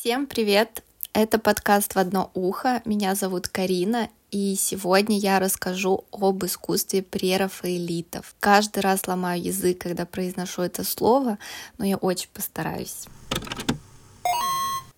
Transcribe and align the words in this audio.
Всем 0.00 0.26
привет! 0.26 0.82
Это 1.12 1.38
подкаст 1.38 1.94
«В 1.94 1.98
одно 1.98 2.30
ухо». 2.32 2.80
Меня 2.86 3.14
зовут 3.14 3.48
Карина, 3.48 4.08
и 4.30 4.54
сегодня 4.54 5.18
я 5.18 5.38
расскажу 5.38 6.06
об 6.10 6.42
искусстве 6.42 7.02
прерафаэлитов. 7.02 8.34
Каждый 8.40 8.78
раз 8.78 9.06
ломаю 9.06 9.42
язык, 9.42 9.76
когда 9.76 10.06
произношу 10.06 10.62
это 10.62 10.84
слово, 10.84 11.36
но 11.76 11.84
я 11.84 11.98
очень 11.98 12.30
постараюсь. 12.32 13.04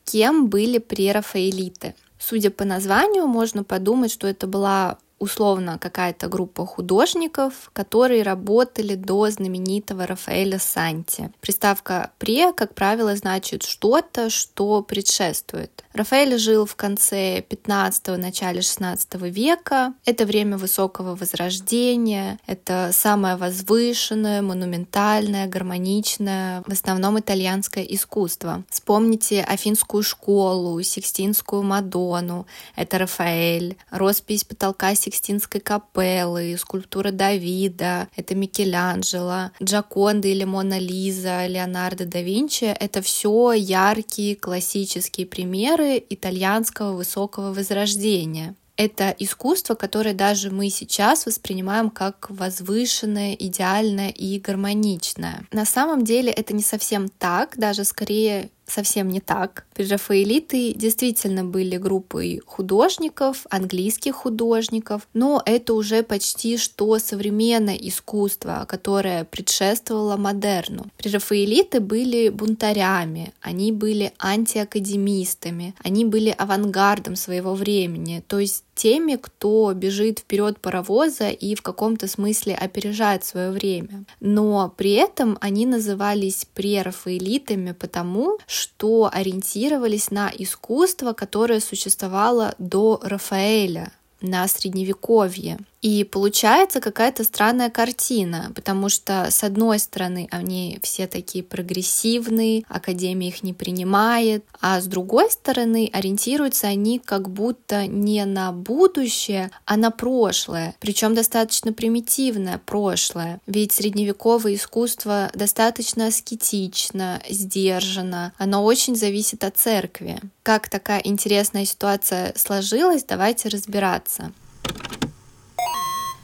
Кем 0.05 0.46
были 0.46 0.79
прерафаэлиты? 0.79 1.96
Судя 2.21 2.53
по 2.53 2.64
названию, 2.64 3.27
можно 3.27 3.64
подумать, 3.64 4.12
что 4.12 4.29
это 4.29 4.46
была 4.46 4.98
условно 5.23 5.79
какая-то 5.79 6.27
группа 6.27 6.66
художников, 6.66 7.71
которые 7.72 8.25
работали 8.25 8.96
до 8.96 9.30
знаменитого 9.30 10.04
Рафаэля 10.04 10.59
Санти. 10.59 11.30
Приставка 11.41 12.11
«пре», 12.18 12.52
как 12.52 12.75
правило, 12.75 13.14
значит 13.14 13.62
что-то, 13.62 14.30
что 14.30 14.82
предшествует. 14.82 15.85
Рафаэль 15.93 16.39
жил 16.39 16.66
в 16.66 16.75
конце 16.75 17.40
15-го, 17.40 18.16
начале 18.16 18.63
16 18.63 19.14
века. 19.30 19.94
Это 20.04 20.25
время 20.25 20.57
высокого 20.57 21.14
возрождения, 21.14 22.39
это 22.46 22.91
самое 22.93 23.36
возвышенное, 23.36 24.43
монументальное, 24.43 25.46
гармоничное, 25.46 26.63
в 26.66 26.72
основном 26.72 27.21
итальянское 27.21 27.85
искусство. 27.85 28.64
Вспомните 28.71 29.43
Афинскую 29.43 30.02
школу, 30.02 30.82
Сикстинскую 30.82 31.63
Мадонну, 31.63 32.47
это 32.75 32.98
Рафаэль, 32.98 33.77
роспись 33.91 34.44
потолка 34.44 34.94
Сикстинской 35.12 35.61
капеллы, 35.61 36.56
скульптура 36.58 37.11
Давида, 37.11 38.08
это 38.16 38.34
Микеланджело, 38.34 39.50
Джаконда 39.62 40.28
или 40.28 40.44
Мона 40.44 40.78
Лиза, 40.78 41.47
Леонардо 41.47 42.06
да 42.06 42.22
Винчи— 42.22 42.64
это 42.80 43.02
все 43.02 43.52
яркие 43.52 44.36
классические 44.36 45.27
примеры 45.27 46.02
итальянского 46.08 46.94
высокого 46.94 47.52
возрождения 47.52 48.54
это 48.78 49.14
искусство, 49.19 49.74
которое 49.74 50.14
даже 50.14 50.50
мы 50.50 50.70
сейчас 50.70 51.26
воспринимаем 51.26 51.91
как 51.91 52.28
возвышенное, 52.30 53.34
идеальное 53.34 54.08
и 54.08 54.41
гармоничное. 54.41 55.47
На 55.52 55.64
самом 55.64 56.04
деле 56.04 56.32
это 56.32 56.54
не 56.54 56.62
совсем 56.62 57.08
так, 57.08 57.56
даже 57.58 57.84
скорее 57.84 58.50
совсем 58.66 59.08
не 59.08 59.20
так. 59.20 59.66
Прерафаэлиты 59.75 60.75
действительно 60.75 61.45
были 61.45 61.77
группой 61.77 62.41
художников, 62.45 63.47
английских 63.51 64.15
художников, 64.15 65.09
но 65.15 65.42
это 65.45 65.75
уже 65.75 66.03
почти 66.03 66.56
что 66.56 66.98
современное 66.98 67.77
искусство, 67.77 68.67
которое 68.69 69.25
предшествовало 69.25 70.17
модерну. 70.17 70.87
Прерафаэлиты 70.97 71.81
были 71.81 72.28
бунтарями, 72.28 73.33
они 73.41 73.73
были 73.73 74.12
антиакадемистами, 74.19 75.75
они 75.83 76.05
были 76.05 76.34
авангардом 76.37 77.17
своего 77.17 77.55
времени, 77.55 78.23
то 78.27 78.39
есть 78.39 78.65
теми, 78.75 79.17
кто 79.17 79.73
бежит 79.75 80.20
вперед 80.20 80.59
паровоза 80.59 81.28
и 81.28 81.55
в 81.55 81.62
каком-то 81.62 82.09
смысле 82.09 82.55
опережает 82.55 83.25
свое 83.25 83.50
время. 83.50 84.05
Но 84.20 84.73
при 84.77 84.93
этом 84.93 85.37
они 85.41 85.67
назывались 85.67 86.47
прерафаэлитами 86.55 87.73
потому, 87.73 88.39
что 88.47 89.11
ориентировались 89.12 89.61
на 90.10 90.30
искусство, 90.36 91.12
которое 91.12 91.60
существовало 91.60 92.55
до 92.58 93.00
Рафаэля, 93.02 93.92
на 94.20 94.46
средневековье. 94.48 95.58
И 95.83 96.05
получается 96.05 96.80
какая-то 96.80 97.25
странная 97.25 97.69
картина, 97.69 98.52
потому 98.55 98.88
что, 98.88 99.27
с 99.30 99.42
одной 99.42 99.80
стороны, 99.80 100.28
они 100.30 100.78
все 100.80 101.08
такие 101.08 101.42
прогрессивные, 101.42 102.62
Академия 102.69 103.28
их 103.28 103.42
не 103.42 103.52
принимает, 103.52 104.44
а 104.60 104.80
с 104.80 104.86
другой 104.86 105.28
стороны, 105.30 105.91
ориентируются 105.92 106.69
они 106.69 107.00
как 107.00 107.28
будто 107.28 107.88
не 107.88 108.25
на 108.25 108.53
будущее, 108.53 109.50
а 109.64 109.77
на 109.77 109.91
прошлое, 109.91 110.76
причем 110.78 111.16
достаточно 111.16 111.72
примитивное 111.72 112.59
прошлое. 112.59 113.41
Ведь 113.49 113.72
средневековое 113.72 114.54
искусство 114.54 115.32
достаточно 115.34 116.06
аскетично, 116.06 117.20
сдержано, 117.28 118.32
оно 118.38 118.62
очень 118.62 118.94
зависит 118.94 119.43
от 119.43 119.56
церкви. 119.56 120.20
Как 120.44 120.69
такая 120.69 121.00
интересная 121.03 121.64
ситуация 121.64 122.32
сложилась, 122.37 123.03
давайте 123.03 123.49
разбираться. 123.49 124.32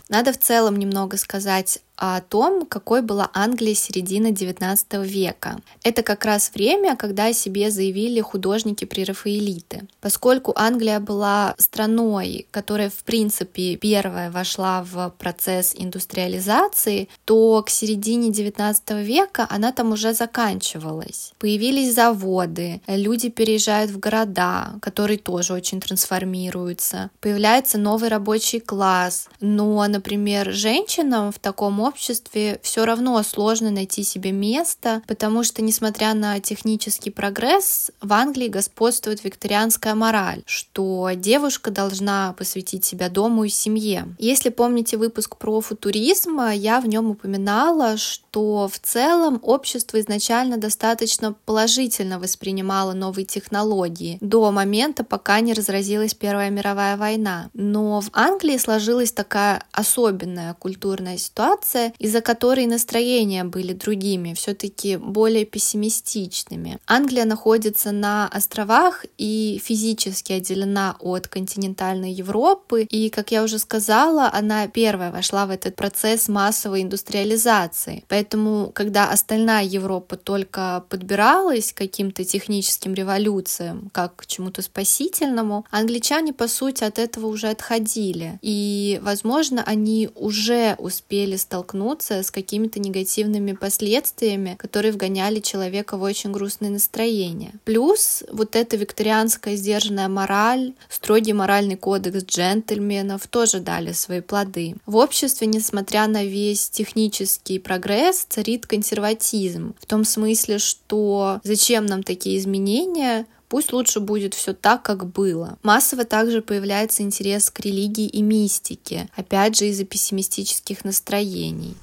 Надо 0.09 0.33
в 0.33 0.39
целом 0.39 0.75
немного 0.75 1.17
сказать 1.17 1.79
о 1.99 2.21
том, 2.21 2.65
какой 2.65 3.01
была 3.01 3.29
Англия 3.33 3.75
середины 3.75 4.27
XIX 4.27 5.05
века. 5.05 5.59
Это 5.83 6.01
как 6.01 6.23
раз 6.23 6.51
время, 6.55 6.95
когда 6.95 7.25
о 7.25 7.33
себе 7.33 7.71
заявили 7.71 8.21
художники-прерафаэлиты. 8.21 9.87
Поскольку 9.99 10.53
Англия 10.55 11.01
была 11.01 11.55
страной, 11.57 12.47
которая 12.51 12.89
в 12.89 13.03
принципе 13.03 13.75
первая 13.75 14.31
вошла 14.31 14.83
в 14.83 15.13
процесс 15.17 15.73
индустриализации, 15.75 17.09
то 17.25 17.61
к 17.63 17.69
середине 17.69 18.29
XIX 18.29 19.03
века 19.03 19.45
она 19.49 19.73
там 19.73 19.91
уже 19.91 20.13
заканчивалась. 20.13 21.33
Появились 21.37 21.93
заводы, 21.93 22.81
люди 22.87 23.27
переезжают 23.27 23.91
в 23.91 23.99
города, 23.99 24.75
которые 24.81 25.17
тоже 25.17 25.53
очень 25.53 25.81
трансформируются. 25.81 27.09
Появляется 27.19 27.77
новый 27.77 28.09
рабочий 28.09 28.61
класс, 28.61 29.27
но, 29.41 29.85
например, 29.87 30.53
женщинам 30.53 31.33
в 31.33 31.39
таком 31.39 31.81
обществе 31.89 32.59
все 32.63 32.85
равно 32.85 33.21
сложно 33.23 33.71
найти 33.71 34.03
себе 34.03 34.31
место, 34.31 35.01
потому 35.07 35.43
что, 35.43 35.61
несмотря 35.61 36.13
на 36.13 36.39
технический 36.39 37.09
прогресс, 37.09 37.91
в 38.01 38.13
Англии 38.13 38.47
господствует 38.47 39.23
викторианская 39.23 39.95
мораль, 39.95 40.43
что 40.45 41.09
девушка 41.15 41.71
должна 41.71 42.33
посвятить 42.33 42.85
себя 42.85 43.09
дому 43.09 43.43
и 43.43 43.49
семье. 43.49 44.07
Если 44.19 44.49
помните 44.49 44.97
выпуск 44.97 45.37
про 45.37 45.59
футуризм, 45.61 46.39
я 46.53 46.79
в 46.79 46.87
нем 46.87 47.09
упоминала, 47.09 47.97
что 47.97 48.67
в 48.71 48.79
целом 48.79 49.39
общество 49.41 49.99
изначально 49.99 50.57
достаточно 50.57 51.33
положительно 51.45 52.19
воспринимало 52.19 52.93
новые 52.93 53.25
технологии 53.25 54.17
до 54.21 54.51
момента, 54.51 55.03
пока 55.03 55.39
не 55.39 55.53
разразилась 55.53 56.13
Первая 56.13 56.49
мировая 56.49 56.97
война. 56.97 57.49
Но 57.53 58.01
в 58.01 58.09
Англии 58.13 58.57
сложилась 58.57 59.11
такая 59.11 59.63
особенная 59.71 60.53
культурная 60.53 61.17
ситуация, 61.17 61.78
ситуация, 61.79 61.93
из-за 61.99 62.21
которой 62.21 62.65
настроения 62.65 63.43
были 63.43 63.73
другими, 63.73 64.33
все-таки 64.33 64.97
более 64.97 65.45
пессимистичными. 65.45 66.79
Англия 66.87 67.25
находится 67.25 67.91
на 67.91 68.27
островах 68.27 69.05
и 69.17 69.61
физически 69.63 70.33
отделена 70.33 70.95
от 70.99 71.27
континентальной 71.27 72.11
Европы, 72.11 72.83
и, 72.89 73.09
как 73.09 73.31
я 73.31 73.43
уже 73.43 73.59
сказала, 73.59 74.29
она 74.31 74.67
первая 74.67 75.11
вошла 75.11 75.45
в 75.45 75.51
этот 75.51 75.75
процесс 75.75 76.27
массовой 76.27 76.81
индустриализации. 76.81 78.03
Поэтому, 78.07 78.71
когда 78.73 79.09
остальная 79.09 79.63
Европа 79.63 80.17
только 80.17 80.83
подбиралась 80.89 81.73
к 81.73 81.77
каким-то 81.77 82.23
техническим 82.23 82.93
революциям, 82.93 83.89
как 83.91 84.15
к 84.15 84.25
чему-то 84.25 84.61
спасительному, 84.61 85.65
англичане, 85.71 86.33
по 86.33 86.47
сути, 86.47 86.83
от 86.83 86.99
этого 86.99 87.27
уже 87.27 87.47
отходили. 87.47 88.39
И, 88.41 88.99
возможно, 89.01 89.63
они 89.65 90.09
уже 90.15 90.75
успели 90.79 91.37
столкнуться 91.37 91.68
столкнуться 91.69 92.23
с 92.23 92.31
какими-то 92.31 92.79
негативными 92.79 93.53
последствиями, 93.53 94.55
которые 94.57 94.91
вгоняли 94.91 95.39
человека 95.39 95.97
в 95.97 96.01
очень 96.01 96.31
грустное 96.31 96.69
настроение. 96.69 97.51
Плюс 97.63 98.23
вот 98.31 98.55
эта 98.55 98.75
викторианская 98.75 99.55
сдержанная 99.55 100.07
мораль, 100.07 100.73
строгий 100.89 101.33
моральный 101.33 101.75
кодекс 101.75 102.23
джентльменов 102.23 103.27
тоже 103.27 103.59
дали 103.59 103.91
свои 103.91 104.21
плоды. 104.21 104.75
В 104.85 104.95
обществе, 104.95 105.47
несмотря 105.47 106.07
на 106.07 106.25
весь 106.25 106.69
технический 106.69 107.59
прогресс, 107.59 108.25
царит 108.27 108.65
консерватизм. 108.65 109.75
В 109.79 109.85
том 109.85 110.05
смысле, 110.05 110.57
что 110.57 111.39
зачем 111.43 111.85
нам 111.85 112.03
такие 112.03 112.37
изменения, 112.37 113.25
Пусть 113.49 113.73
лучше 113.73 113.99
будет 113.99 114.35
все 114.35 114.53
так, 114.53 114.83
как 114.83 115.07
было. 115.07 115.57
Массово 115.63 116.05
также 116.05 116.43
появляется 116.43 117.01
интерес 117.01 117.49
к 117.49 117.59
религии 117.61 118.07
и 118.07 118.21
мистике, 118.21 119.09
опять 119.15 119.57
же 119.57 119.65
из-за 119.65 119.85
пессимистических 119.85 120.85
настроений. 120.85 121.75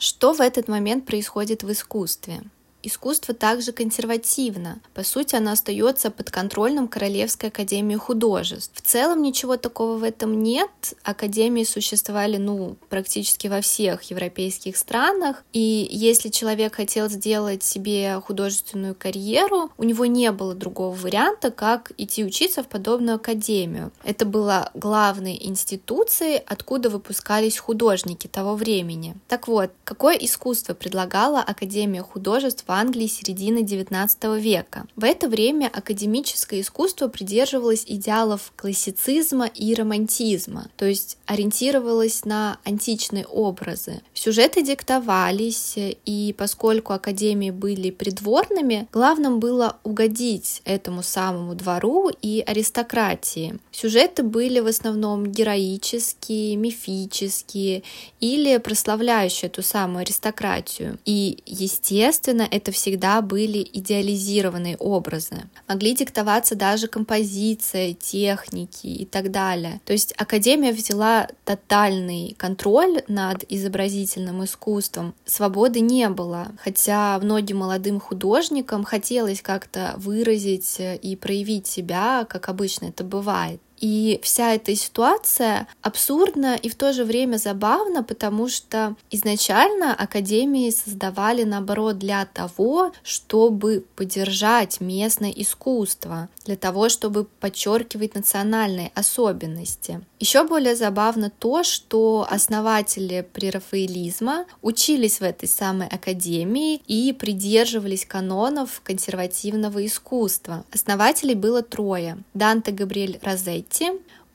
Что 0.00 0.34
в 0.34 0.40
этот 0.40 0.66
момент 0.66 1.06
происходит 1.06 1.62
в 1.62 1.70
искусстве? 1.70 2.42
Искусство 2.82 3.32
также 3.32 3.72
консервативно. 3.72 4.80
По 4.92 5.04
сути, 5.04 5.36
оно 5.36 5.52
остается 5.52 6.10
под 6.10 6.30
контролем 6.30 6.88
Королевской 6.88 7.48
академии 7.48 7.94
художеств. 7.94 8.72
В 8.74 8.86
целом 8.86 9.22
ничего 9.22 9.56
такого 9.56 9.96
в 9.96 10.02
этом 10.02 10.42
нет. 10.42 10.70
Академии 11.04 11.62
существовали, 11.62 12.38
ну, 12.38 12.76
практически 12.88 13.46
во 13.46 13.60
всех 13.60 14.02
европейских 14.02 14.76
странах. 14.76 15.44
И 15.52 15.88
если 15.90 16.28
человек 16.28 16.74
хотел 16.74 17.08
сделать 17.08 17.62
себе 17.62 18.20
художественную 18.24 18.96
карьеру, 18.96 19.70
у 19.78 19.84
него 19.84 20.06
не 20.06 20.32
было 20.32 20.54
другого 20.54 20.94
варианта, 20.94 21.52
как 21.52 21.92
идти 21.98 22.24
учиться 22.24 22.64
в 22.64 22.68
подобную 22.68 23.16
академию. 23.16 23.92
Это 24.02 24.24
было 24.26 24.70
главной 24.74 25.38
институцией, 25.40 26.42
откуда 26.46 26.90
выпускались 26.90 27.58
художники 27.58 28.26
того 28.26 28.56
времени. 28.56 29.14
Так 29.28 29.46
вот, 29.46 29.70
какое 29.84 30.16
искусство 30.16 30.74
предлагала 30.74 31.40
Академия 31.40 32.02
художеств 32.02 32.64
Англии 32.72 33.06
середины 33.06 33.62
XIX 33.62 34.40
века. 34.40 34.86
В 34.96 35.04
это 35.04 35.28
время 35.28 35.70
академическое 35.72 36.60
искусство 36.60 37.08
придерживалось 37.08 37.84
идеалов 37.86 38.52
классицизма 38.56 39.46
и 39.46 39.74
романтизма, 39.74 40.68
то 40.76 40.84
есть 40.84 41.18
ориентировалось 41.26 42.24
на 42.24 42.58
античные 42.64 43.26
образы. 43.26 44.02
Сюжеты 44.14 44.62
диктовались, 44.62 45.74
и 45.76 46.34
поскольку 46.38 46.92
академии 46.92 47.50
были 47.50 47.90
придворными, 47.90 48.86
главным 48.92 49.40
было 49.40 49.78
угодить 49.82 50.62
этому 50.64 51.02
самому 51.02 51.54
двору 51.54 52.10
и 52.22 52.42
аристократии. 52.46 53.58
Сюжеты 53.72 54.22
были 54.22 54.60
в 54.60 54.66
основном 54.66 55.26
героические, 55.26 56.56
мифические 56.56 57.82
или 58.20 58.56
прославляющие 58.58 59.48
эту 59.48 59.62
самую 59.62 60.02
аристократию. 60.02 60.98
И, 61.04 61.38
естественно, 61.46 62.46
это 62.48 62.61
всегда 62.70 63.20
были 63.22 63.66
идеализированные 63.72 64.76
образы. 64.76 65.42
Могли 65.66 65.94
диктоваться 65.94 66.54
даже 66.54 66.86
композиция, 66.86 67.94
техники 67.94 68.86
и 68.86 69.04
так 69.04 69.30
далее. 69.30 69.80
То 69.84 69.92
есть 69.92 70.14
Академия 70.16 70.72
взяла 70.72 71.28
тотальный 71.44 72.36
контроль 72.38 73.02
над 73.08 73.44
изобразительным 73.48 74.44
искусством. 74.44 75.14
Свободы 75.24 75.80
не 75.80 76.08
было, 76.08 76.52
хотя 76.62 77.18
многим 77.18 77.58
молодым 77.58 77.98
художникам 77.98 78.84
хотелось 78.84 79.42
как-то 79.42 79.94
выразить 79.96 80.76
и 80.78 81.16
проявить 81.16 81.66
себя, 81.66 82.26
как 82.28 82.48
обычно 82.48 82.86
это 82.86 83.02
бывает. 83.02 83.60
И 83.82 84.20
вся 84.22 84.54
эта 84.54 84.74
ситуация 84.76 85.66
абсурдна 85.82 86.54
и 86.54 86.68
в 86.68 86.76
то 86.76 86.92
же 86.92 87.04
время 87.04 87.36
забавна, 87.36 88.04
потому 88.04 88.48
что 88.48 88.94
изначально 89.10 89.92
академии 89.92 90.70
создавали, 90.70 91.42
наоборот, 91.42 91.98
для 91.98 92.24
того, 92.24 92.92
чтобы 93.02 93.84
поддержать 93.96 94.80
местное 94.80 95.32
искусство, 95.32 96.28
для 96.44 96.56
того, 96.56 96.88
чтобы 96.88 97.24
подчеркивать 97.24 98.14
национальные 98.14 98.92
особенности. 98.94 100.00
Еще 100.20 100.44
более 100.44 100.76
забавно 100.76 101.30
то, 101.30 101.64
что 101.64 102.24
основатели 102.30 103.26
прерафаэлизма 103.32 104.44
учились 104.62 105.18
в 105.18 105.24
этой 105.24 105.48
самой 105.48 105.88
академии 105.88 106.80
и 106.86 107.12
придерживались 107.12 108.06
канонов 108.06 108.80
консервативного 108.84 109.84
искусства. 109.84 110.64
Основателей 110.72 111.34
было 111.34 111.62
трое. 111.62 112.18
Данте 112.34 112.70
Габриэль 112.70 113.18
Розетти, 113.20 113.71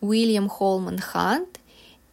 Уильям 0.02 0.48
Холман 0.50 1.00
Хант 1.00 1.60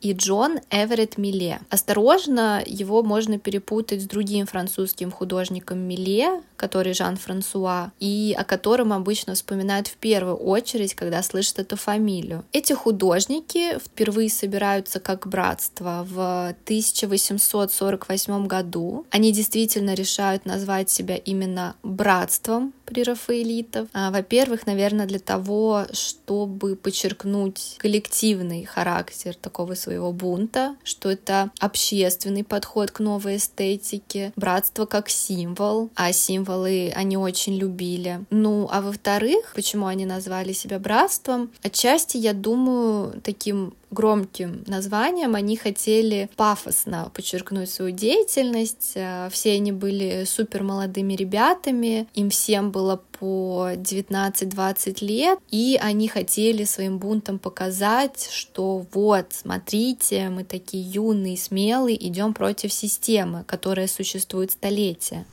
и 0.04 0.12
Джон 0.12 0.60
Эверетт 0.70 1.16
Миле. 1.16 1.60
Осторожно, 1.70 2.62
его 2.66 3.02
можно 3.02 3.38
перепутать 3.38 4.02
с 4.02 4.04
другим 4.04 4.44
французским 4.46 5.10
художником 5.10 5.78
Миле, 5.78 6.42
который 6.56 6.92
Жан-Франсуа, 6.92 7.90
и 8.00 8.34
о 8.38 8.44
котором 8.44 8.92
обычно 8.92 9.34
вспоминают 9.34 9.88
в 9.88 9.96
первую 9.96 10.36
очередь, 10.36 10.94
когда 10.94 11.22
слышат 11.22 11.58
эту 11.58 11.76
фамилию. 11.76 12.44
Эти 12.52 12.74
художники 12.74 13.78
впервые 13.78 14.28
собираются 14.28 15.00
как 15.00 15.26
братство 15.26 16.06
в 16.08 16.48
1848 16.64 18.46
году. 18.46 19.06
Они 19.10 19.32
действительно 19.32 19.94
решают 19.94 20.44
назвать 20.44 20.90
себя 20.90 21.16
именно 21.16 21.76
братством 21.82 22.74
прерафаэлитов. 22.84 23.88
А, 23.92 24.10
во-первых, 24.10 24.66
наверное, 24.66 25.06
для 25.06 25.18
того, 25.18 25.86
чтобы 25.92 26.76
подчеркнуть 26.76 27.76
коллективный 27.78 28.64
характер 28.64 29.34
такого 29.34 29.74
своего 29.74 29.93
бунта, 30.12 30.76
что 30.84 31.10
это 31.10 31.50
общественный 31.58 32.44
подход 32.44 32.90
к 32.90 33.00
новой 33.00 33.36
эстетике, 33.36 34.32
братство 34.36 34.86
как 34.86 35.08
символ, 35.08 35.90
а 35.94 36.12
символы 36.12 36.92
они 36.94 37.16
очень 37.16 37.56
любили. 37.56 38.20
Ну, 38.30 38.68
а 38.70 38.80
во-вторых, 38.80 39.52
почему 39.54 39.86
они 39.86 40.06
назвали 40.06 40.52
себя 40.52 40.78
братством? 40.78 41.50
Отчасти, 41.62 42.16
я 42.16 42.32
думаю, 42.32 43.20
таким 43.22 43.74
громким 43.94 44.62
названием. 44.66 45.34
Они 45.34 45.56
хотели 45.56 46.28
пафосно 46.36 47.10
подчеркнуть 47.14 47.70
свою 47.70 47.92
деятельность. 47.92 48.92
Э, 48.96 49.28
все 49.30 49.52
они 49.52 49.72
были 49.72 50.24
супер 50.26 50.62
молодыми 50.62 51.14
ребятами, 51.14 52.06
им 52.14 52.28
всем 52.28 52.70
было 52.70 53.00
по 53.18 53.70
19-20 53.74 55.04
лет, 55.04 55.38
и 55.50 55.78
они 55.80 56.08
хотели 56.08 56.64
своим 56.64 56.98
бунтом 56.98 57.38
показать, 57.38 58.28
что 58.30 58.84
вот, 58.92 59.26
смотрите, 59.30 60.28
мы 60.28 60.44
такие 60.44 60.82
юные, 60.82 61.38
смелые, 61.38 62.06
идем 62.06 62.34
против 62.34 62.72
системы, 62.72 63.44
которая 63.46 63.86
существует 63.86 64.50
столетия. 64.50 65.24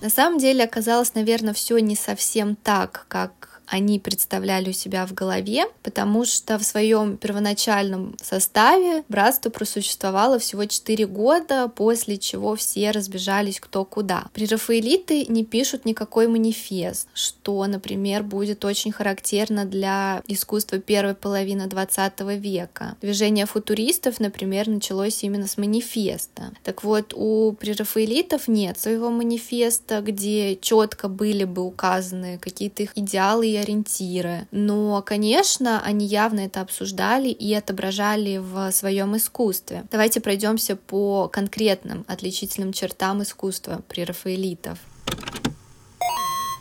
На 0.00 0.10
самом 0.10 0.38
деле 0.38 0.64
оказалось, 0.64 1.14
наверное, 1.14 1.54
все 1.54 1.78
не 1.78 1.96
совсем 1.96 2.54
так, 2.54 3.06
как 3.08 3.55
они 3.66 3.98
представляли 3.98 4.70
у 4.70 4.72
себя 4.72 5.06
в 5.06 5.12
голове, 5.12 5.64
потому 5.82 6.24
что 6.24 6.58
в 6.58 6.64
своем 6.64 7.16
первоначальном 7.16 8.16
составе 8.22 9.04
братство 9.08 9.50
просуществовало 9.50 10.38
всего 10.38 10.64
4 10.64 11.06
года, 11.06 11.68
после 11.68 12.16
чего 12.18 12.54
все 12.56 12.90
разбежались 12.90 13.60
кто 13.60 13.84
куда. 13.84 14.26
Прерафаэлиты 14.32 15.26
не 15.26 15.44
пишут 15.44 15.84
никакой 15.84 16.28
манифест, 16.28 17.08
что, 17.14 17.66
например, 17.66 18.22
будет 18.22 18.64
очень 18.64 18.92
характерно 18.92 19.64
для 19.64 20.22
искусства 20.26 20.78
первой 20.78 21.14
половины 21.14 21.66
20 21.66 22.20
века. 22.38 22.96
Движение 23.00 23.46
футуристов, 23.46 24.20
например, 24.20 24.68
началось 24.68 25.22
именно 25.24 25.46
с 25.46 25.58
манифеста. 25.58 26.52
Так 26.62 26.84
вот, 26.84 27.12
у 27.14 27.52
прерафаэлитов 27.52 28.48
нет 28.48 28.78
своего 28.78 29.10
манифеста, 29.10 30.00
где 30.00 30.56
четко 30.56 31.08
были 31.08 31.44
бы 31.44 31.62
указаны 31.62 32.38
какие-то 32.38 32.82
их 32.82 32.96
идеалы 32.96 33.48
и 33.48 33.55
ориентиры. 33.56 34.46
Но, 34.50 35.02
конечно, 35.02 35.82
они 35.82 36.06
явно 36.06 36.40
это 36.40 36.60
обсуждали 36.60 37.28
и 37.28 37.52
отображали 37.54 38.38
в 38.38 38.70
своем 38.72 39.16
искусстве. 39.16 39.84
Давайте 39.90 40.20
пройдемся 40.20 40.76
по 40.76 41.28
конкретным 41.28 42.04
отличительным 42.08 42.72
чертам 42.72 43.22
искусства 43.22 43.82
при 43.88 44.04
рафаэлитов. 44.04 44.78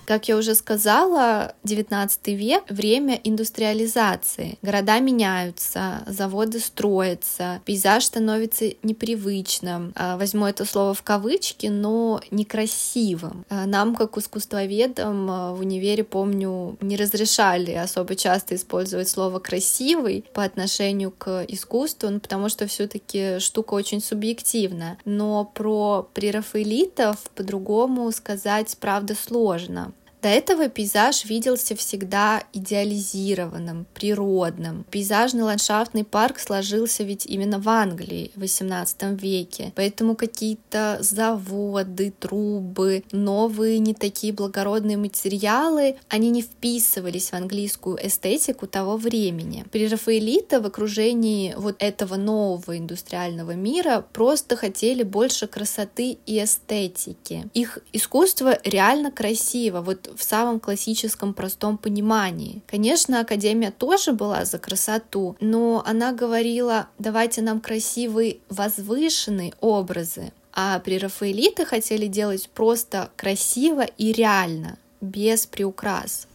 Как 0.05 0.27
я 0.27 0.37
уже 0.37 0.53
сказала, 0.53 1.55
19 1.63 2.27
век— 2.35 2.63
время 2.69 3.19
индустриализации. 3.23 4.59
Города 4.61 4.99
меняются, 4.99 6.03
заводы 6.05 6.59
строятся, 6.59 7.61
пейзаж 7.65 8.05
становится 8.05 8.65
непривычным. 8.83 9.93
А, 9.95 10.17
возьму 10.17 10.45
это 10.45 10.65
слово 10.65 10.93
в 10.93 11.01
кавычки, 11.01 11.67
но 11.67 12.21
некрасивым. 12.29 13.45
А, 13.49 13.65
нам, 13.65 13.95
как 13.95 14.15
искусствоведам, 14.17 15.29
а, 15.29 15.53
в 15.53 15.61
универе, 15.61 16.03
помню, 16.03 16.77
не 16.81 16.97
разрешали 16.97 17.71
особо 17.71 18.15
часто 18.15 18.55
использовать 18.55 19.09
слово 19.09 19.39
«красивый» 19.39 20.23
по 20.33 20.43
отношению 20.43 21.11
к 21.11 21.45
искусству, 21.47 22.09
ну, 22.09 22.19
потому 22.19 22.49
что 22.49 22.67
все 22.67 22.87
таки 22.87 23.39
штука 23.39 23.73
очень 23.73 24.01
субъективная. 24.01 24.99
Но 25.03 25.45
про 25.45 26.07
прерафаэлитов 26.13 27.17
по-другому 27.33 28.11
сказать, 28.11 28.77
правда, 28.79 29.15
сложно. 29.15 29.93
До 30.25 30.29
этого 30.29 30.69
пейзаж 30.69 31.23
виделся 31.25 31.75
всегда 31.75 32.41
идеализированным, 32.51 33.85
природным. 33.93 34.83
Пейзажный 34.89 35.43
ландшафтный 35.43 36.03
парк 36.03 36.39
сложился 36.39 37.03
ведь 37.03 37.27
именно 37.27 37.59
в 37.59 37.69
Англии 37.69 38.31
в 38.35 38.41
XVIII 38.41 39.19
веке, 39.19 39.71
поэтому 39.75 40.15
какие-то 40.15 40.97
заводы, 41.01 42.11
трубы, 42.19 43.03
новые 43.11 43.77
не 43.77 43.93
такие 43.93 44.33
благородные 44.33 44.97
материалы, 44.97 45.97
они 46.09 46.31
не 46.31 46.41
вписывались 46.41 47.29
в 47.29 47.35
английскую 47.35 48.03
эстетику 48.03 48.65
того 48.65 48.97
времени. 48.97 49.63
При 49.71 49.87
Рафаэлита 49.87 50.59
в 50.59 50.65
окружении 50.65 51.53
вот 51.55 51.75
этого 51.77 52.15
нового 52.15 52.75
индустриального 52.75 53.51
мира 53.51 54.03
просто 54.11 54.55
хотели 54.55 55.03
больше 55.03 55.45
красоты 55.45 56.17
и 56.25 56.43
эстетики. 56.43 57.47
Их 57.53 57.77
искусство 57.93 58.57
реально 58.63 59.11
красиво. 59.11 59.81
Вот 59.81 60.09
в 60.17 60.23
самом 60.23 60.59
классическом 60.59 61.33
простом 61.33 61.77
понимании. 61.77 62.61
Конечно, 62.67 63.19
Академия 63.19 63.71
тоже 63.71 64.13
была 64.13 64.45
за 64.45 64.59
красоту, 64.59 65.35
но 65.39 65.83
она 65.85 66.11
говорила, 66.11 66.87
давайте 66.99 67.41
нам 67.41 67.59
красивые 67.61 68.37
возвышенные 68.49 69.53
образы. 69.61 70.31
А 70.53 70.79
при 70.79 70.97
Рафаэлиты 70.97 71.65
хотели 71.65 72.07
делать 72.07 72.49
просто 72.49 73.09
красиво 73.17 73.83
и 73.97 74.13
реально, 74.13 74.77
без 75.01 75.45
приукрас. 75.45 76.27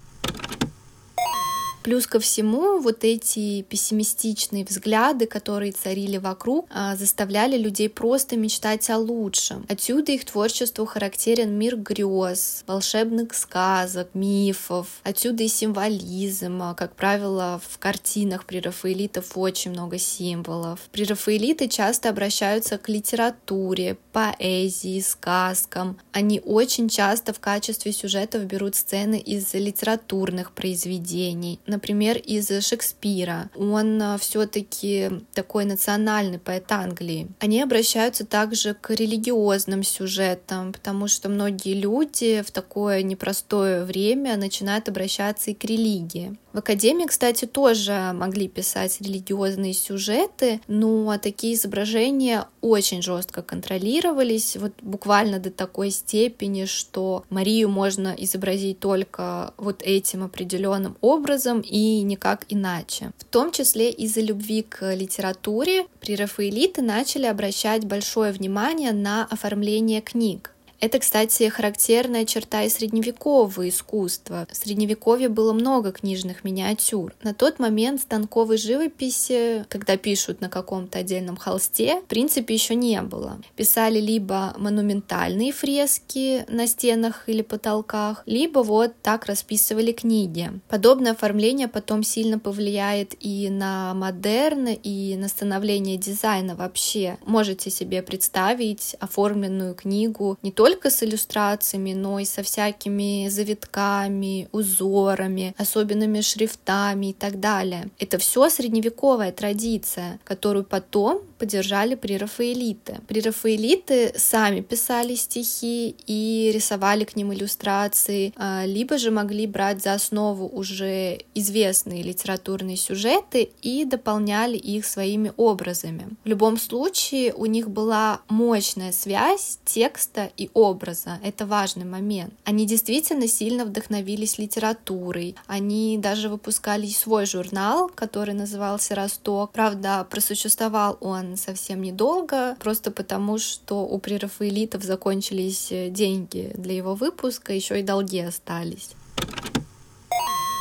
Плюс 1.82 2.06
ко 2.06 2.20
всему, 2.20 2.78
вот 2.78 3.04
эти 3.04 3.62
пессимистичные 3.62 4.64
взгляды, 4.64 5.26
которые 5.26 5.72
царили 5.72 6.18
вокруг, 6.18 6.66
а, 6.70 6.94
заставляли 6.94 7.56
людей 7.56 7.88
просто 7.88 8.36
мечтать 8.36 8.90
о 8.90 8.98
лучшем. 8.98 9.64
Отсюда 9.68 10.12
их 10.12 10.26
творчеству 10.26 10.84
характерен 10.84 11.52
мир 11.56 11.76
грез, 11.76 12.64
волшебных 12.66 13.34
сказок, 13.34 14.08
мифов. 14.14 15.00
Отсюда 15.04 15.44
и 15.44 15.48
символизм. 15.48 16.62
А, 16.62 16.74
как 16.74 16.94
правило, 16.96 17.60
в 17.66 17.78
картинах 17.78 18.44
прерафаэлитов 18.44 19.38
очень 19.38 19.70
много 19.70 19.98
символов. 19.98 20.80
Прерафаэлиты 20.92 21.68
часто 21.68 22.10
обращаются 22.10 22.76
к 22.76 22.90
литературе, 22.90 23.96
поэзии, 24.12 25.00
сказкам. 25.00 25.98
Они 26.12 26.42
очень 26.44 26.90
часто 26.90 27.32
в 27.32 27.40
качестве 27.40 27.92
сюжетов 27.92 28.44
берут 28.44 28.74
сцены 28.74 29.18
из 29.18 29.54
литературных 29.54 30.52
произведений 30.52 31.58
например, 31.70 32.18
из 32.18 32.48
Шекспира. 32.64 33.50
Он 33.56 34.00
а, 34.02 34.18
все-таки 34.18 35.10
такой 35.32 35.64
национальный 35.64 36.38
поэт 36.38 36.70
Англии. 36.70 37.28
Они 37.38 37.62
обращаются 37.62 38.26
также 38.26 38.74
к 38.74 38.90
религиозным 38.90 39.82
сюжетам, 39.82 40.72
потому 40.72 41.08
что 41.08 41.28
многие 41.28 41.74
люди 41.74 42.42
в 42.42 42.50
такое 42.50 43.02
непростое 43.02 43.84
время 43.84 44.36
начинают 44.36 44.88
обращаться 44.88 45.50
и 45.50 45.54
к 45.54 45.64
религии. 45.64 46.36
В 46.52 46.58
Академии, 46.58 47.06
кстати, 47.06 47.44
тоже 47.44 48.10
могли 48.12 48.48
писать 48.48 49.00
религиозные 49.00 49.72
сюжеты, 49.72 50.60
но 50.66 51.16
такие 51.18 51.54
изображения 51.54 52.48
очень 52.60 53.02
жестко 53.02 53.42
контролировались, 53.42 54.56
вот 54.56 54.72
буквально 54.82 55.38
до 55.38 55.50
такой 55.50 55.90
степени, 55.90 56.64
что 56.64 57.24
Марию 57.30 57.68
можно 57.68 58.14
изобразить 58.18 58.80
только 58.80 59.54
вот 59.58 59.82
этим 59.84 60.24
определенным 60.24 60.96
образом 61.00 61.59
и 61.60 62.02
никак 62.02 62.44
иначе. 62.48 63.12
В 63.18 63.24
том 63.24 63.52
числе 63.52 63.90
из-за 63.90 64.20
любви 64.20 64.62
к 64.62 64.94
литературе 64.94 65.86
прерафаэлиты 66.00 66.82
начали 66.82 67.26
обращать 67.26 67.84
большое 67.84 68.32
внимание 68.32 68.92
на 68.92 69.24
оформление 69.24 70.00
книг. 70.00 70.52
Это, 70.80 70.98
кстати, 70.98 71.46
характерная 71.50 72.24
черта 72.24 72.62
и 72.62 72.70
средневекового 72.70 73.68
искусства. 73.68 74.46
В 74.50 74.56
средневековье 74.56 75.28
было 75.28 75.52
много 75.52 75.92
книжных 75.92 76.42
миниатюр. 76.42 77.12
На 77.22 77.34
тот 77.34 77.58
момент 77.58 78.00
станковой 78.00 78.56
живописи, 78.56 79.66
когда 79.68 79.98
пишут 79.98 80.40
на 80.40 80.48
каком-то 80.48 80.98
отдельном 80.98 81.36
холсте, 81.36 82.00
в 82.00 82.06
принципе, 82.06 82.54
еще 82.54 82.74
не 82.74 83.02
было. 83.02 83.38
Писали 83.56 84.00
либо 84.00 84.54
монументальные 84.56 85.52
фрески 85.52 86.46
на 86.48 86.66
стенах 86.66 87.24
или 87.28 87.42
потолках, 87.42 88.22
либо 88.24 88.60
вот 88.60 88.94
так 89.02 89.26
расписывали 89.26 89.92
книги. 89.92 90.50
Подобное 90.68 91.12
оформление 91.12 91.68
потом 91.68 92.02
сильно 92.02 92.38
повлияет 92.38 93.14
и 93.20 93.50
на 93.50 93.92
модерн, 93.92 94.68
и 94.68 95.14
на 95.16 95.28
становление 95.28 95.98
дизайна 95.98 96.56
вообще. 96.56 97.18
Можете 97.26 97.68
себе 97.68 98.02
представить 98.02 98.96
оформленную 98.98 99.74
книгу 99.74 100.38
не 100.42 100.50
только 100.50 100.69
только 100.70 100.90
с 100.90 101.02
иллюстрациями, 101.02 101.94
но 101.94 102.20
и 102.20 102.24
со 102.24 102.44
всякими 102.44 103.28
завитками, 103.28 104.48
узорами, 104.52 105.52
особенными 105.58 106.20
шрифтами 106.20 107.10
и 107.10 107.12
так 107.12 107.40
далее. 107.40 107.90
Это 107.98 108.18
все 108.18 108.48
средневековая 108.48 109.32
традиция, 109.32 110.20
которую 110.22 110.64
потом 110.64 111.22
поддержали 111.38 111.96
прерафаэлиты. 111.96 113.00
Прерафаэлиты 113.08 114.12
сами 114.16 114.60
писали 114.60 115.16
стихи 115.16 115.96
и 116.06 116.52
рисовали 116.54 117.04
к 117.04 117.16
ним 117.16 117.32
иллюстрации, 117.32 118.32
а, 118.36 118.64
либо 118.64 118.96
же 118.96 119.10
могли 119.10 119.46
брать 119.48 119.82
за 119.82 119.94
основу 119.94 120.46
уже 120.46 121.18
известные 121.34 122.02
литературные 122.02 122.76
сюжеты 122.76 123.50
и 123.62 123.84
дополняли 123.84 124.56
их 124.56 124.86
своими 124.86 125.32
образами. 125.36 126.06
В 126.24 126.28
любом 126.28 126.58
случае 126.58 127.34
у 127.34 127.46
них 127.46 127.70
была 127.70 128.20
мощная 128.28 128.92
связь 128.92 129.58
текста 129.64 130.30
и 130.36 130.48
образа. 130.62 131.18
Это 131.22 131.46
важный 131.46 131.84
момент. 131.84 132.34
Они 132.44 132.66
действительно 132.66 133.26
сильно 133.28 133.64
вдохновились 133.64 134.38
литературой. 134.38 135.34
Они 135.46 135.98
даже 135.98 136.28
выпускали 136.28 136.86
свой 136.88 137.26
журнал, 137.26 137.90
который 137.94 138.34
назывался 138.34 138.94
«Росток». 138.94 139.52
Правда, 139.52 140.06
просуществовал 140.08 140.98
он 141.00 141.36
совсем 141.36 141.82
недолго, 141.82 142.56
просто 142.60 142.90
потому 142.90 143.38
что 143.38 143.86
у 143.86 143.98
прерафаэлитов 143.98 144.82
закончились 144.82 145.68
деньги 145.90 146.52
для 146.56 146.74
его 146.74 146.94
выпуска, 146.94 147.52
еще 147.52 147.80
и 147.80 147.82
долги 147.82 148.20
остались. 148.20 148.90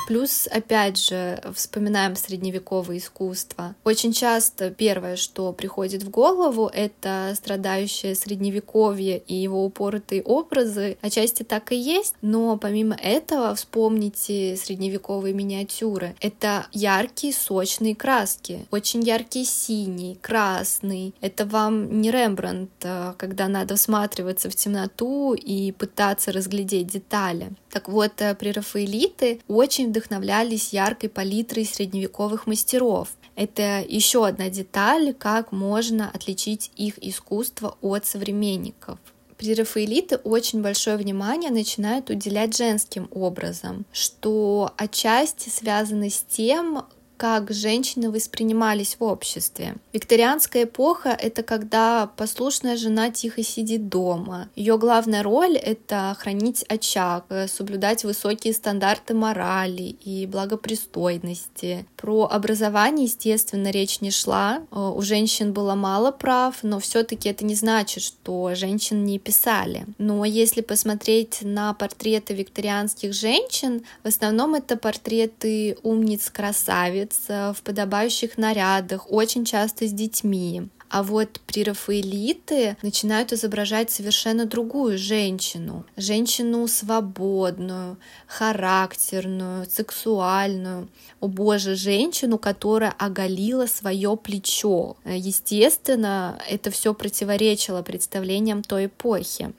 Плюс, 0.10 0.48
опять 0.50 0.98
же, 0.98 1.39
вспоминаем 1.54 2.16
средневековое 2.16 2.98
искусство. 2.98 3.75
Очень 3.84 4.12
часто 4.12 4.72
первое, 4.72 5.16
что 5.18 5.54
приходит 5.54 6.01
в 6.01 6.10
голову, 6.10 6.68
это 6.74 7.32
страдающее 7.36 8.16
средневековье 8.16 9.20
и 9.20 9.36
его 9.36 9.63
упоротые 9.63 10.24
образы. 10.24 10.98
Отчасти 11.01 11.44
так 11.44 11.72
и 11.72 11.75
есть, 11.75 12.16
но 12.24 12.58
помимо 12.58 12.96
этого 12.96 13.54
вспомните 13.54 14.58
средневековые 14.58 15.36
миниатюры. 15.36 16.16
Это 16.22 16.66
яркие, 16.72 17.32
сочные 17.32 17.96
краски. 17.96 18.66
Очень 18.72 19.04
яркий 19.04 19.46
синий, 19.46 20.18
красный. 20.20 21.13
Это 21.22 21.46
вам 21.46 22.01
не 22.01 22.10
Рембрандт, 22.10 22.72
а 22.84 23.13
когда 23.13 23.48
надо 23.48 23.75
всматриваться 23.75 24.50
в 24.50 24.56
темноту 24.56 25.36
и 25.36 25.72
пытаться 25.72 26.32
разглядеть 26.32 26.88
детали. 26.88 27.51
Так 27.70 27.88
вот, 27.88 28.13
э, 28.22 28.34
прерафаэлиты 28.34 29.42
очень 29.48 29.94
вдохновлялись 30.00 30.74
яркой 30.74 31.10
палитрой 31.10 31.65
средневековых 31.65 32.48
мастеров. 32.48 33.10
Это 33.36 33.84
еще 33.88 34.25
одна 34.25 34.50
деталь, 34.50 35.13
как 35.13 35.51
можно 35.51 36.10
отличить 36.13 36.72
их 36.75 36.96
искусство 37.03 37.77
от 37.82 38.06
современников 38.06 39.00
прерафаэлиты 39.38 40.18
очень 40.18 40.62
большое 40.62 40.98
внимание 40.98 41.50
начинают 41.50 42.10
уделять 42.10 42.58
женским 42.58 43.08
образом, 43.10 43.86
что 43.94 44.74
отчасти 44.75 45.48
связано 45.48 46.10
с 46.10 46.22
тем, 46.27 46.86
как 47.20 47.52
женщины 47.52 48.10
воспринимались 48.10 48.96
в 48.98 49.04
обществе. 49.04 49.76
Викторианская 49.92 50.64
эпоха— 50.64 51.10
это 51.20 51.44
когда 51.44 52.10
послушная 52.16 52.78
жена 52.78 53.12
тихо 53.12 53.44
сидит 53.44 53.90
дома. 53.90 54.48
Ее 54.56 54.78
главная 54.78 55.22
роль— 55.22 55.58
это 55.58 56.16
хранить 56.18 56.64
очаг, 56.70 57.26
соблюдать 57.48 58.06
высокие 58.06 58.54
стандарты 58.54 59.14
морали 59.14 59.98
и 60.06 60.26
благопристойности. 60.28 61.86
Про 61.98 62.30
образование, 62.32 63.08
естественно, 63.08 63.70
речь 63.70 64.00
не 64.00 64.12
шла. 64.12 64.62
Э, 64.72 64.94
у 64.96 65.02
женщин 65.02 65.52
было 65.52 65.76
мало 65.76 66.12
прав, 66.12 66.60
но 66.64 66.80
все 66.80 67.04
таки 67.04 67.28
это 67.28 67.44
не 67.44 67.56
значит, 67.56 68.02
что 68.02 68.56
женщин 68.56 69.04
не 69.04 69.20
писали. 69.20 69.86
Но 69.98 70.24
если 70.24 70.62
посмотреть 70.62 71.40
на 71.42 71.74
портреты 71.74 72.34
викторианских 72.34 73.14
женщин, 73.14 73.84
в 74.06 74.08
основном 74.08 74.56
это 74.56 74.78
портреты 74.78 75.78
умниц-красавиц, 75.84 77.09
одевается 77.10 77.54
в 77.58 77.63
подобающих 77.63 78.38
нарядах, 78.38 79.12
очень 79.12 79.46
часто 79.46 79.88
с 79.88 79.92
детьми. 79.92 80.70
А 80.92 81.04
вот 81.04 81.39
при 81.46 81.63
Рафаэлиты 81.63 82.75
начинают 82.82 83.32
изображать 83.32 83.92
совершенно 83.92 84.48
другую 84.48 84.98
женщину. 84.98 85.86
Женщину 85.98 86.68
свободную, 86.68 87.98
характерную, 88.25 89.68
сексуальную. 89.70 90.89
О 91.20 91.28
боже, 91.28 91.75
женщину, 91.75 92.39
которая 92.39 92.96
оголила 92.98 93.68
свое 93.68 94.18
плечо. 94.18 94.98
Естественно, 95.06 96.42
это 96.50 96.72
все 96.72 96.96
противоречило 96.96 97.84
представлениям 97.84 98.63
той 98.63 98.88
эпохи. 98.88 99.54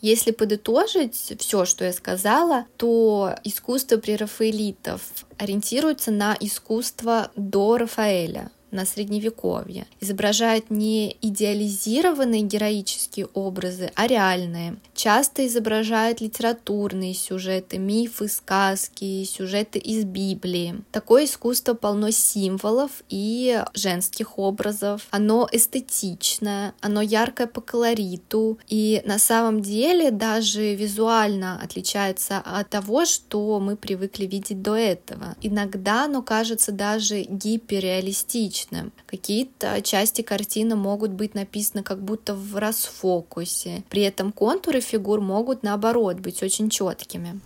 Если 0.00 0.30
подытожить 0.30 1.34
все, 1.38 1.64
что 1.64 1.84
я 1.84 1.92
сказала, 1.92 2.66
то 2.76 3.34
искусство 3.44 3.96
прерафаэлитов 3.96 5.00
ориентируется 5.38 6.10
на 6.10 6.36
искусство 6.38 7.30
до 7.36 7.78
Рафаэля, 7.78 8.50
на 8.70 8.84
средневековье. 8.84 9.86
Изображает 10.00 10.70
не 10.70 11.16
идеализированные 11.20 12.42
героические 12.42 13.26
образы, 13.34 13.90
а 13.94 14.06
реальные. 14.06 14.76
Часто 14.94 15.46
изображает 15.46 16.20
литературные 16.20 17.14
сюжеты, 17.14 17.78
мифы, 17.78 18.28
сказки, 18.28 19.24
сюжеты 19.24 19.78
из 19.78 20.04
Библии. 20.04 20.82
Такое 20.92 21.24
искусство 21.24 21.74
полно 21.74 22.10
символов 22.10 22.90
и 23.08 23.62
женских 23.74 24.38
образов. 24.38 25.06
Оно 25.10 25.48
эстетичное, 25.50 26.74
оно 26.80 27.00
яркое 27.00 27.46
по 27.46 27.60
колориту 27.60 28.58
и 28.68 29.02
на 29.04 29.18
самом 29.18 29.62
деле 29.62 30.10
даже 30.10 30.74
визуально 30.74 31.60
отличается 31.62 32.38
от 32.38 32.68
того, 32.70 33.04
что 33.04 33.60
мы 33.60 33.76
привыкли 33.76 34.26
видеть 34.26 34.62
до 34.62 34.74
этого. 34.74 35.36
Иногда 35.40 36.04
оно 36.04 36.22
кажется 36.22 36.72
даже 36.72 37.22
гиперреалистичным 37.22 38.57
реалистичным. 38.58 38.92
Какие-то 39.06 39.80
части 39.82 40.22
картины 40.22 40.76
могут 40.76 41.10
быть 41.12 41.34
написаны 41.34 41.82
как 41.82 42.00
будто 42.00 42.34
в 42.34 42.56
расфокусе. 42.56 43.82
При 43.88 44.02
этом 44.02 44.32
контуры 44.32 44.80
фигур 44.80 45.20
могут 45.20 45.62
наоборот 45.62 46.18
быть 46.18 46.42
очень 46.42 46.70
четкими. 46.70 47.40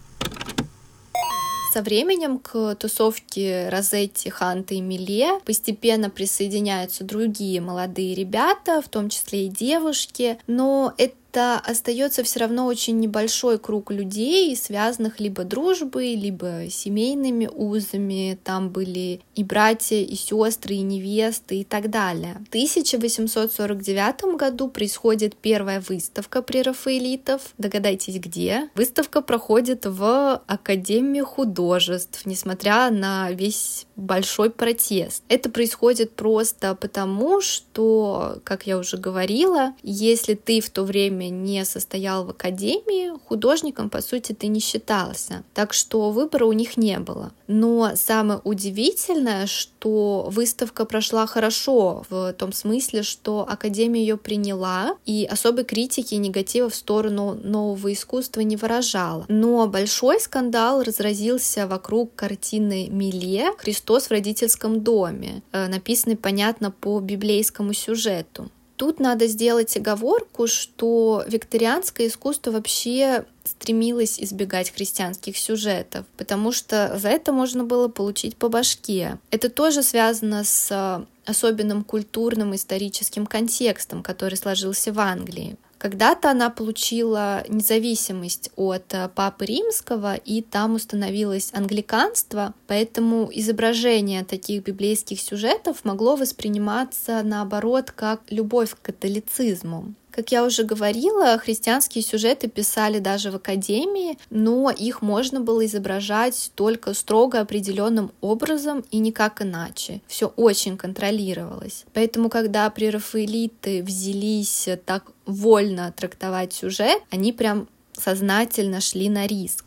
Со 1.72 1.80
временем 1.80 2.38
к 2.38 2.74
тусовке 2.74 3.70
Розетти, 3.70 4.28
Ханта 4.28 4.74
и 4.74 4.82
Миле 4.82 5.40
постепенно 5.46 6.10
присоединяются 6.10 7.02
другие 7.02 7.62
молодые 7.62 8.14
ребята, 8.14 8.82
в 8.82 8.88
том 8.90 9.08
числе 9.08 9.46
и 9.46 9.48
девушки, 9.48 10.38
но 10.46 10.92
это 10.98 11.14
это 11.32 11.58
остается 11.58 12.22
все 12.22 12.40
равно 12.40 12.66
очень 12.66 13.00
небольшой 13.00 13.58
круг 13.58 13.90
людей, 13.90 14.54
связанных 14.54 15.18
либо 15.18 15.44
дружбой, 15.44 16.14
либо 16.14 16.68
семейными 16.68 17.46
узами. 17.46 18.38
Там 18.44 18.68
были 18.68 19.22
и 19.34 19.42
братья, 19.42 19.96
и 19.96 20.14
сестры, 20.14 20.74
и 20.74 20.82
невесты 20.82 21.60
и 21.60 21.64
так 21.64 21.88
далее. 21.88 22.34
В 22.44 22.48
1849 22.48 24.36
году 24.36 24.68
происходит 24.68 25.34
первая 25.34 25.80
выставка 25.80 26.42
прерафаэлитов. 26.42 27.40
Догадайтесь, 27.56 28.16
где? 28.16 28.68
Выставка 28.74 29.22
проходит 29.22 29.86
в 29.86 30.42
Академии 30.46 31.22
художеств, 31.22 32.26
несмотря 32.26 32.90
на 32.90 33.30
весь 33.32 33.86
большой 33.96 34.50
протест. 34.50 35.22
Это 35.28 35.50
происходит 35.50 36.12
просто 36.12 36.74
потому, 36.74 37.40
что, 37.40 38.38
как 38.44 38.66
я 38.66 38.78
уже 38.78 38.96
говорила, 38.96 39.74
если 39.82 40.34
ты 40.34 40.60
в 40.60 40.70
то 40.70 40.84
время 40.84 41.28
не 41.28 41.64
состоял 41.64 42.24
в 42.24 42.30
академии, 42.30 43.12
художником, 43.26 43.90
по 43.90 44.00
сути, 44.00 44.32
ты 44.32 44.46
не 44.46 44.60
считался. 44.60 45.44
Так 45.54 45.72
что 45.72 46.10
выбора 46.10 46.46
у 46.46 46.52
них 46.52 46.76
не 46.76 46.98
было. 46.98 47.32
Но 47.46 47.92
самое 47.96 48.40
удивительное, 48.44 49.46
что 49.46 50.28
выставка 50.30 50.84
прошла 50.84 51.26
хорошо, 51.26 52.04
в 52.08 52.32
том 52.32 52.52
смысле, 52.52 53.02
что 53.02 53.46
академия 53.48 54.00
ее 54.00 54.16
приняла, 54.16 54.96
и 55.04 55.28
особой 55.30 55.64
критики 55.64 56.14
и 56.14 56.18
негатива 56.18 56.70
в 56.70 56.74
сторону 56.74 57.34
нового 57.34 57.92
искусства 57.92 58.40
не 58.40 58.56
выражала. 58.56 59.26
Но 59.28 59.66
большой 59.66 60.20
скандал 60.20 60.82
разразился 60.82 61.66
вокруг 61.66 62.14
картины 62.14 62.88
Миле 62.88 63.52
«Христос 63.58 63.91
в 64.00 64.10
родительском 64.10 64.82
доме», 64.82 65.42
э, 65.52 65.68
написанной, 65.68 66.16
понятно, 66.16 66.70
по 66.70 67.00
библейскому 67.00 67.72
сюжету. 67.72 68.50
Тут 68.76 68.98
надо 68.98 69.28
сделать 69.28 69.76
оговорку, 69.76 70.48
что 70.48 71.22
викторианское 71.28 72.08
искусство 72.08 72.50
вообще 72.50 73.26
стремилось 73.44 74.18
избегать 74.18 74.70
христианских 74.70 75.36
сюжетов, 75.36 76.04
потому 76.16 76.50
что 76.50 76.98
за 76.98 77.08
это 77.08 77.32
можно 77.32 77.62
было 77.62 77.88
получить 77.88 78.36
по 78.36 78.48
башке. 78.48 79.18
Это 79.30 79.50
тоже 79.50 79.82
связано 79.82 80.42
с 80.42 81.06
особенным 81.24 81.84
культурным 81.84 82.54
историческим 82.54 83.26
контекстом, 83.26 84.02
который 84.02 84.34
сложился 84.34 84.92
в 84.92 84.98
Англии. 84.98 85.56
Когда-то 85.82 86.30
она 86.30 86.48
получила 86.48 87.42
независимость 87.48 88.52
от 88.54 88.94
э, 88.94 89.08
Папы 89.08 89.46
Римского, 89.46 90.14
и 90.14 90.40
там 90.40 90.76
установилось 90.76 91.50
англиканство, 91.52 92.54
поэтому 92.68 93.28
изображение 93.32 94.22
таких 94.24 94.62
библейских 94.62 95.20
сюжетов 95.20 95.84
могло 95.84 96.14
восприниматься 96.14 97.22
наоборот 97.24 97.90
как 97.90 98.20
любовь 98.30 98.76
к 98.76 98.80
католицизму. 98.80 99.92
Как 100.12 100.30
я 100.30 100.44
уже 100.44 100.62
говорила, 100.62 101.38
христианские 101.38 102.04
сюжеты 102.04 102.46
писали 102.46 102.98
даже 102.98 103.30
в 103.30 103.36
академии, 103.36 104.18
но 104.28 104.70
их 104.70 105.00
можно 105.00 105.40
было 105.40 105.64
изображать 105.64 106.52
только 106.54 106.92
строго 106.92 107.40
определенным 107.40 108.12
образом 108.20 108.84
и 108.90 108.98
никак 108.98 109.40
иначе. 109.40 110.02
Все 110.06 110.26
очень 110.36 110.76
контролировалось. 110.76 111.86
Поэтому, 111.94 112.28
когда 112.28 112.68
прерафаэлиты 112.68 113.82
взялись 113.82 114.68
так 114.84 115.10
вольно 115.24 115.90
трактовать 115.96 116.52
сюжет, 116.52 117.00
они 117.10 117.32
прям 117.32 117.66
сознательно 117.94 118.82
шли 118.82 119.08
на 119.08 119.26
риск. 119.26 119.64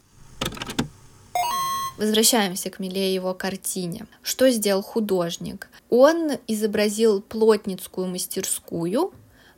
Возвращаемся 1.98 2.70
к 2.70 2.78
Миле 2.78 3.16
его 3.16 3.34
картине. 3.34 4.06
Что 4.22 4.52
сделал 4.52 4.84
художник? 4.84 5.70
Он 5.90 6.34
изобразил 6.46 7.22
плотницкую 7.22 8.08
мастерскую, 8.08 9.12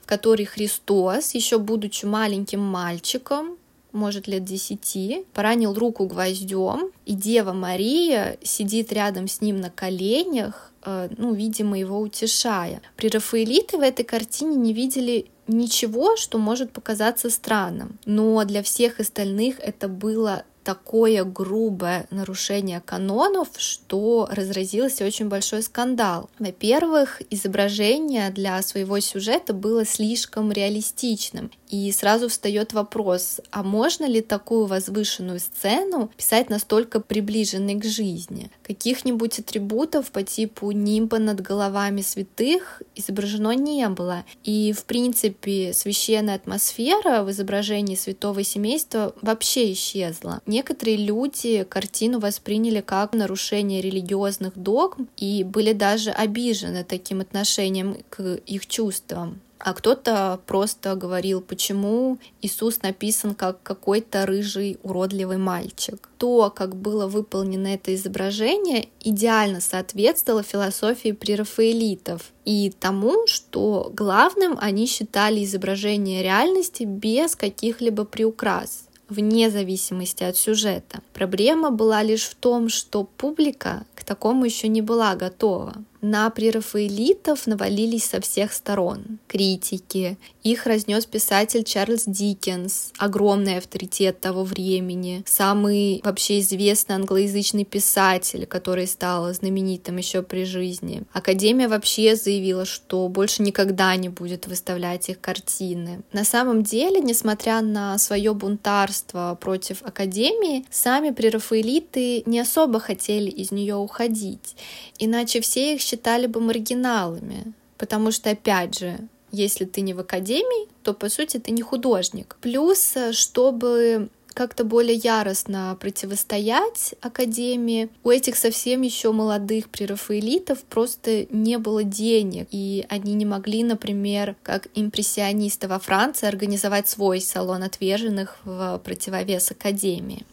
который 0.08 0.46
Христос, 0.46 1.36
еще 1.36 1.60
будучи 1.60 2.06
маленьким 2.06 2.62
мальчиком, 2.62 3.58
может, 3.92 4.28
лет 4.28 4.44
десяти, 4.44 5.26
поранил 5.34 5.74
руку 5.74 6.08
гвоздем, 6.08 6.92
и 7.06 7.14
Дева 7.14 7.54
Мария 7.54 8.38
сидит 8.44 8.92
рядом 8.94 9.28
с 9.28 9.42
ним 9.42 9.60
на 9.60 9.70
коленях, 9.70 10.72
э, 10.84 11.10
ну, 11.18 11.34
видимо, 11.34 11.78
его 11.78 12.00
утешая. 12.00 12.82
При 12.96 13.10
Рафаэлите 13.10 13.78
в 13.78 13.82
этой 13.82 14.04
картине 14.04 14.56
не 14.56 14.74
видели 14.74 15.28
ничего, 15.48 16.16
что 16.16 16.38
может 16.38 16.72
показаться 16.72 17.30
странным, 17.30 17.98
но 18.06 18.44
для 18.46 18.62
всех 18.64 19.00
остальных 19.00 19.60
это 19.60 19.88
было 19.88 20.44
такое 20.68 21.24
грубое 21.24 22.08
нарушение 22.12 22.82
канонов, 22.82 23.48
что 23.56 24.28
разразился 24.30 25.06
очень 25.06 25.30
большой 25.30 25.62
скандал. 25.62 26.30
Во-первых, 26.39 27.22
изображение 27.30 28.32
для 28.32 28.62
своего 28.62 29.00
сюжета 29.00 29.54
было 29.54 29.86
слишком 29.86 30.52
реалистичным. 30.52 31.52
И 31.70 31.91
сразу 31.91 32.30
встает 32.30 32.74
вопрос, 32.74 33.39
а 33.52 33.63
можно 33.63 34.06
ли 34.06 34.22
такую 34.22 34.65
возвышенную 34.65 35.39
сцену 35.39 36.10
писать 36.15 36.50
настолько 36.50 37.00
приближенной 37.00 37.76
к 37.76 37.86
жизни? 37.86 38.52
Каких-нибудь 38.63 39.39
атрибутов 39.39 40.12
по 40.12 40.24
типу 40.24 40.72
нимба 40.72 41.18
над 41.18 41.41
головами 41.41 42.02
святых 42.02 42.82
изображено 42.96 43.52
не 43.52 43.88
было. 43.89 44.26
И, 44.44 44.74
в 44.74 44.84
принципе, 44.86 45.74
священная 45.74 46.36
атмосфера 46.36 47.24
в 47.24 47.32
изображении 47.32 47.96
святого 47.96 48.44
семейства 48.44 49.13
вообще 49.22 49.72
исчезла. 49.74 50.41
Некоторые 50.58 50.98
люди 50.98 51.63
картину 51.70 52.17
восприняли 52.20 52.82
как 52.82 53.13
нарушение 53.13 53.80
религиозных 53.80 54.58
догм 54.58 55.08
и 55.15 55.43
были 55.43 55.72
даже 55.72 56.10
обижены 56.10 56.84
таким 56.84 57.22
отношением 57.22 57.98
к 58.10 58.39
их 58.48 58.65
чувствам. 58.65 59.39
А 59.60 59.76
кто-то 59.76 60.39
просто 60.48 60.96
говорил, 60.96 61.41
почему 61.41 62.17
Иисус 62.41 62.82
написан 62.82 63.36
как 63.36 63.62
какой-то 63.62 64.26
рыжий 64.26 64.80
уродливый 64.82 65.38
мальчик. 65.38 66.10
То, 66.17 66.52
как 66.56 66.76
было 66.76 67.06
выполнено 67.06 67.67
это 67.67 67.93
изображение, 67.93 68.89
идеально 69.00 69.62
соответствовало 69.62 70.41
философии 70.41 71.12
прерафаэлитов 71.12 72.32
и 72.46 72.74
тому, 72.80 73.28
что 73.28 73.91
главным 73.93 74.58
они 74.60 74.88
считали 74.88 75.43
изображение 75.43 76.24
реальности 76.24 76.82
без 76.82 77.36
каких-либо 77.36 78.06
приукрас 78.06 78.88
вне 79.10 79.50
зависимости 79.50 80.24
от 80.24 80.38
сюжета. 80.38 81.02
Проблема 81.13 81.72
была 81.72 82.04
лишь 82.04 82.24
в 82.24 82.36
том, 82.36 82.70
что 82.70 83.04
публика 83.04 83.86
к 83.96 84.04
такому 84.04 84.46
еще 84.46 84.67
не 84.67 84.82
была 84.82 85.15
готова. 85.15 85.74
На 86.02 86.30
прерафаэлитов 86.30 87.48
навалились 87.48 88.06
со 88.06 88.22
всех 88.22 88.54
сторон. 88.54 89.20
Критики. 89.28 90.18
Их 90.44 90.66
разнес 90.66 91.06
писатель 91.06 91.64
Чарльз 91.64 92.04
Диккенс, 92.06 92.92
огромный 92.98 93.58
авторитет 93.58 94.22
того 94.22 94.44
времени, 94.44 95.24
самый 95.26 96.02
вообще 96.04 96.40
известный 96.40 96.96
англоязычный 96.96 97.66
писатель, 97.66 98.46
который 98.46 98.88
стал 98.88 99.34
знаменитым 99.34 99.98
еще 99.98 100.22
при 100.22 100.46
жизни. 100.46 101.04
Академия 101.12 101.68
вообще 101.68 102.16
заявила, 102.16 102.66
что 102.66 103.08
больше 103.10 103.42
никогда 103.42 103.96
не 103.96 104.10
будет 104.10 104.48
выставлять 104.48 105.10
их 105.10 105.20
картины. 105.20 106.02
На 106.14 106.24
самом 106.24 106.64
деле, 106.64 107.02
несмотря 107.02 107.62
на 107.62 107.98
свое 107.98 108.34
бунтарство 108.34 109.38
против 109.42 109.84
Академии, 109.84 110.66
сами 110.70 111.10
прерафаэлиты 111.10 112.24
не 112.26 112.40
особо 112.40 112.80
хотели 112.80 113.30
из 113.30 113.52
нее 113.52 113.76
уходить. 113.76 114.56
Иначе 115.00 115.42
все 115.42 115.76
их 115.76 115.82
считали 115.88 116.28
бы 116.28 116.41
маргиналами, 116.41 117.54
потому 117.78 118.12
что, 118.12 118.32
опять 118.32 118.78
же, 118.78 119.00
если 119.32 119.65
ты 119.65 119.82
не 119.82 119.93
в 119.93 120.00
академии, 120.00 120.67
то, 120.84 120.93
по 120.93 121.10
сути, 121.10 121.38
ты 121.38 121.52
не 121.52 121.62
художник. 121.62 122.36
Плюс, 122.41 122.95
чтобы 123.12 124.10
как-то 124.34 124.63
более 124.63 124.95
яростно 124.95 125.76
противостоять 125.80 126.93
Академии. 127.02 127.89
У 128.04 128.12
этих 128.12 128.36
совсем 128.36 128.84
еще 128.84 129.12
молодых 129.12 129.67
прерафаэлитов 129.67 130.62
просто 130.62 131.26
не 131.32 131.58
было 131.58 131.84
денег, 131.84 132.47
и 132.52 132.86
они 132.88 133.15
не 133.15 133.26
могли, 133.26 133.63
например, 133.63 134.36
как 134.43 134.67
импрессионисты 134.76 135.67
во 135.67 135.80
Франции, 135.80 136.28
организовать 136.28 136.88
свой 136.88 137.19
салон 137.19 137.63
отверженных 137.63 138.38
в 138.43 138.80
противовес 138.86 139.50
Академии. 139.50 140.23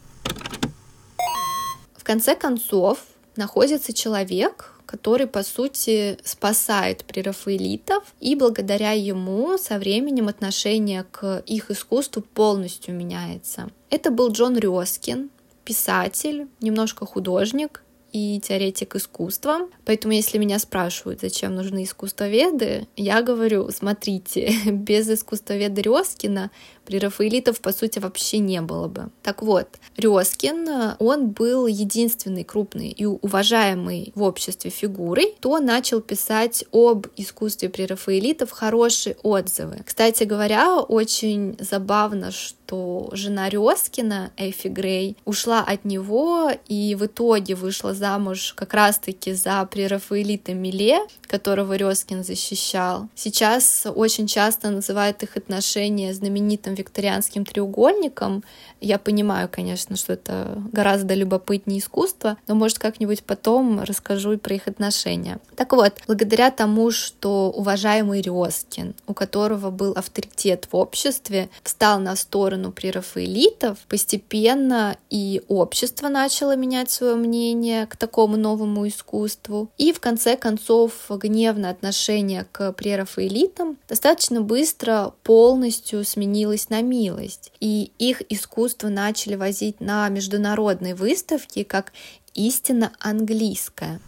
В 1.97 2.05
конце 2.05 2.37
концов, 2.37 2.99
находится 3.37 3.95
человек, 3.95 4.74
который, 4.87 5.27
по 5.27 5.43
сути, 5.43 6.19
спасает 6.25 7.05
прерафаэлитов, 7.05 8.15
и 8.21 8.35
благодаря 8.35 8.93
ему 8.93 9.59
со 9.59 9.79
временем 9.79 10.29
отношение 10.29 11.05
к 11.05 11.43
их 11.47 11.71
искусству 11.71 12.23
полностью 12.23 12.95
меняется. 12.95 13.71
Это 13.91 14.11
был 14.11 14.31
Джон 14.31 14.59
Рёскин, 14.59 15.31
писатель, 15.65 16.49
немножко 16.61 17.07
художник, 17.07 17.85
и 18.15 18.41
теоретик 18.41 18.95
искусства. 18.95 19.69
Поэтому, 19.85 20.15
если 20.15 20.39
меня 20.39 20.61
спрашивают, 20.61 21.21
зачем 21.21 21.57
нужны 21.57 21.83
искусствоведы, 21.83 22.87
я 22.97 23.23
говорю, 23.23 23.69
смотрите, 23.73 24.55
без 24.67 25.11
искусствоведа 25.11 25.83
Резкина 25.83 26.53
при 26.85 26.99
Рафаэлитов, 26.99 27.61
по 27.61 27.73
сути, 27.73 27.99
вообще 27.99 28.39
не 28.39 28.61
было 28.61 28.89
бы. 28.89 29.11
Так 29.23 29.43
вот, 29.43 29.69
Резкин, 29.97 30.97
он 30.99 31.31
был 31.31 31.67
единственный 31.67 32.45
крупный 32.45 32.89
и 32.89 33.05
уважаемый 33.05 34.13
в 34.15 34.23
обществе 34.23 34.71
фигурой, 34.71 35.35
кто 35.39 35.59
начал 35.59 36.01
писать 36.01 36.65
об 36.73 37.07
искусстве 37.17 37.69
при 37.69 37.85
Рафаэлитов 37.85 38.51
хорошие 38.51 39.17
отзывы. 39.23 39.83
Кстати 39.85 40.25
говоря, 40.25 40.79
очень 40.79 41.57
забавно, 41.59 42.31
что 42.31 43.11
жена 43.13 43.49
Резкина, 43.49 44.33
Эфи 44.37 44.69
Грей, 44.69 45.17
ушла 45.25 45.61
от 45.61 45.85
него 45.85 46.51
и 46.67 46.95
в 46.95 47.07
итоге 47.07 47.55
вышла 47.55 47.95
замуж 47.95 48.55
как 48.57 48.75
раз-таки 48.75 49.33
за 49.33 49.65
прерафаэлита 49.71 50.55
Миле, 50.55 51.01
которого 51.23 51.77
Резкин 51.77 52.25
защищал. 52.25 53.09
Сейчас 53.15 53.87
очень 53.95 54.27
часто 54.27 54.71
называют 54.71 55.23
их 55.23 55.37
отношения 55.37 56.13
знаменитым 56.15 56.74
викторианским 56.75 57.45
треугольником. 57.45 58.45
Я 58.81 58.99
понимаю, 58.99 59.49
конечно, 59.51 59.97
что 59.97 60.13
это 60.13 60.63
гораздо 60.73 61.15
любопытнее 61.15 61.81
искусство, 61.81 62.37
но, 62.47 62.55
может, 62.55 62.79
как-нибудь 62.79 63.25
потом 63.25 63.81
расскажу 63.81 64.33
и 64.33 64.37
про 64.37 64.55
их 64.55 64.69
отношения. 64.69 65.39
Так 65.57 65.73
вот, 65.73 65.95
благодаря 66.07 66.51
тому, 66.51 66.91
что 66.91 67.51
уважаемый 67.51 68.21
Резкин, 68.21 68.95
у 69.07 69.15
которого 69.15 69.71
был 69.71 69.93
авторитет 69.93 70.69
в 70.71 70.77
обществе, 70.77 71.49
встал 71.63 71.99
на 72.01 72.17
сторону 72.17 72.73
прерафаэлитов, 72.73 73.79
постепенно 73.89 74.97
и 75.11 75.43
общество 75.49 76.09
начало 76.09 76.57
менять 76.57 76.91
свое 76.91 77.15
мнение 77.15 77.87
к 77.87 77.97
такому 77.97 78.37
новому 78.37 78.87
искусству, 78.87 79.71
и 79.79 79.93
в 79.93 80.01
конце 80.01 80.37
концов 80.37 80.93
гневное 81.09 81.71
отношение 81.71 82.47
к 82.53 82.73
прерафаэлитам 82.73 83.79
достаточно 83.89 84.41
быстро 84.41 85.15
полностью 85.23 86.05
сменилось 86.05 86.64
надеялись 86.65 86.71
на 86.71 86.83
милость, 86.83 87.53
и 87.61 87.93
их 87.99 88.23
искусство 88.29 88.89
начали 88.89 89.35
возить 89.37 89.81
на 89.81 90.09
международные 90.09 90.95
выставки 90.95 91.63
как 91.63 91.93
истинно 92.35 92.93
английское. 93.01 94.01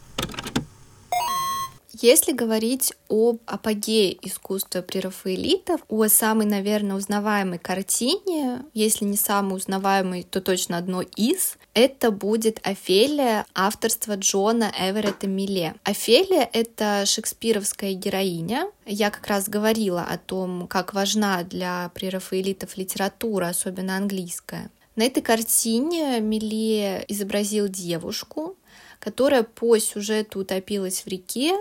Если 1.99 2.31
говорить 2.31 2.93
об 3.09 3.39
апогее 3.47 4.15
искусства 4.27 4.81
прерафаэлитов, 4.81 5.81
о 5.89 6.07
самой, 6.07 6.45
наверное, 6.45 6.95
узнаваемой 6.95 7.57
картине, 7.57 8.65
если 8.75 9.05
не 9.05 9.17
самой 9.17 9.57
узнаваемой, 9.57 10.21
то 10.21 10.39
точно 10.39 10.77
одной 10.77 11.07
из, 11.15 11.57
это 11.73 12.11
будет 12.11 12.59
Офелия 12.61 13.47
авторства 13.55 14.15
Джона 14.15 14.71
Эверетта 14.79 15.25
Миле. 15.25 15.73
Офелия— 15.83 16.47
это 16.53 17.03
шекспировская 17.07 17.93
героиня. 17.93 18.69
Я 18.85 19.09
как 19.09 19.25
раз 19.25 19.49
говорила 19.49 20.03
о 20.03 20.19
том, 20.19 20.67
как 20.67 20.93
важна 20.93 21.41
для 21.43 21.89
прерафаэлитов 21.95 22.77
литература, 22.77 23.47
особенно 23.47 23.97
английская. 23.97 24.69
На 24.95 25.03
этой 25.03 25.21
картине 25.21 26.19
Миле 26.19 27.05
изобразил 27.07 27.67
девушку, 27.67 28.55
которая 28.99 29.43
по 29.43 29.77
сюжету 29.77 30.39
утопилась 30.39 31.01
в 31.01 31.07
реке 31.07 31.53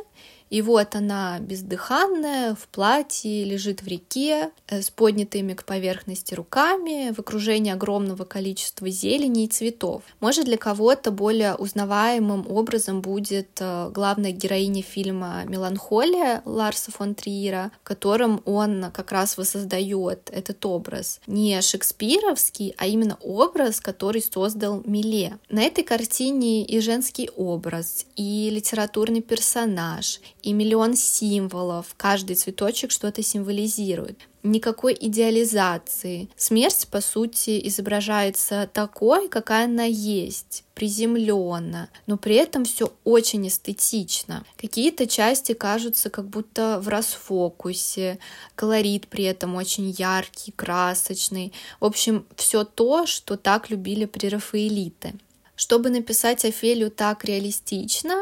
и 0.50 0.62
вот 0.62 0.94
она 0.94 1.38
бездыханная, 1.40 2.54
в 2.54 2.68
платье, 2.68 3.44
лежит 3.44 3.82
в 3.82 3.86
реке, 3.86 4.50
э, 4.68 4.82
с 4.82 4.90
поднятыми 4.90 5.54
к 5.54 5.64
поверхности 5.64 6.34
руками, 6.34 7.12
в 7.12 7.18
окружении 7.18 7.72
огромного 7.72 8.24
количества 8.24 8.88
зелени 8.88 9.44
и 9.44 9.48
цветов. 9.48 10.02
Может, 10.20 10.44
для 10.44 10.56
кого-то 10.56 11.10
более 11.10 11.54
узнаваемым 11.54 12.46
образом 12.48 13.00
будет 13.00 13.58
э, 13.60 13.90
главная 13.92 14.30
героиня 14.30 14.82
фильма 14.82 15.44
«Меланхолия» 15.46 16.42
Ларса 16.44 16.92
фон 16.92 17.14
Триера, 17.14 17.72
в 17.82 18.42
он 18.44 18.90
как 18.92 19.12
раз 19.12 19.36
воссоздает 19.36 20.30
этот 20.32 20.64
образ. 20.64 21.20
Не 21.26 21.60
шекспировский, 21.60 22.74
а 22.76 22.86
именно 22.86 23.18
образ, 23.20 23.80
который 23.80 24.22
создал 24.22 24.82
Миле. 24.84 25.38
На 25.48 25.62
этой 25.62 25.82
картине 25.82 26.64
и 26.64 26.80
женский 26.80 27.30
образ, 27.36 28.06
и 28.14 28.50
литературный 28.50 29.22
персонаж, 29.22 30.20
и 30.46 30.52
миллион 30.52 30.94
символов, 30.94 31.86
каждый 31.96 32.36
цветочек 32.36 32.92
что-то 32.92 33.20
символизирует. 33.20 34.28
Никакой 34.44 34.96
идеализации. 34.98 36.28
Смерть, 36.36 36.86
по 36.88 37.00
сути, 37.00 37.60
изображается 37.66 38.70
такой, 38.72 39.28
какая 39.28 39.64
она 39.64 39.82
есть, 39.82 40.62
приземленно, 40.74 41.88
но 42.06 42.16
при 42.16 42.36
этом 42.36 42.64
все 42.64 42.92
очень 43.02 43.48
эстетично. 43.48 44.44
Какие-то 44.56 45.08
части 45.08 45.52
кажутся 45.52 46.10
как 46.10 46.28
будто 46.28 46.78
в 46.80 46.86
расфокусе, 46.86 48.20
колорит 48.54 49.08
при 49.08 49.24
этом 49.24 49.56
очень 49.56 49.90
яркий, 49.98 50.52
красочный. 50.52 51.52
В 51.80 51.86
общем, 51.86 52.24
все 52.36 52.62
то, 52.62 53.04
что 53.06 53.36
так 53.36 53.68
любили 53.68 54.04
прерафаэлиты. 54.04 55.14
Чтобы 55.56 55.88
написать 55.88 56.44
Офелию 56.44 56.90
так 56.90 57.24
реалистично, 57.24 58.14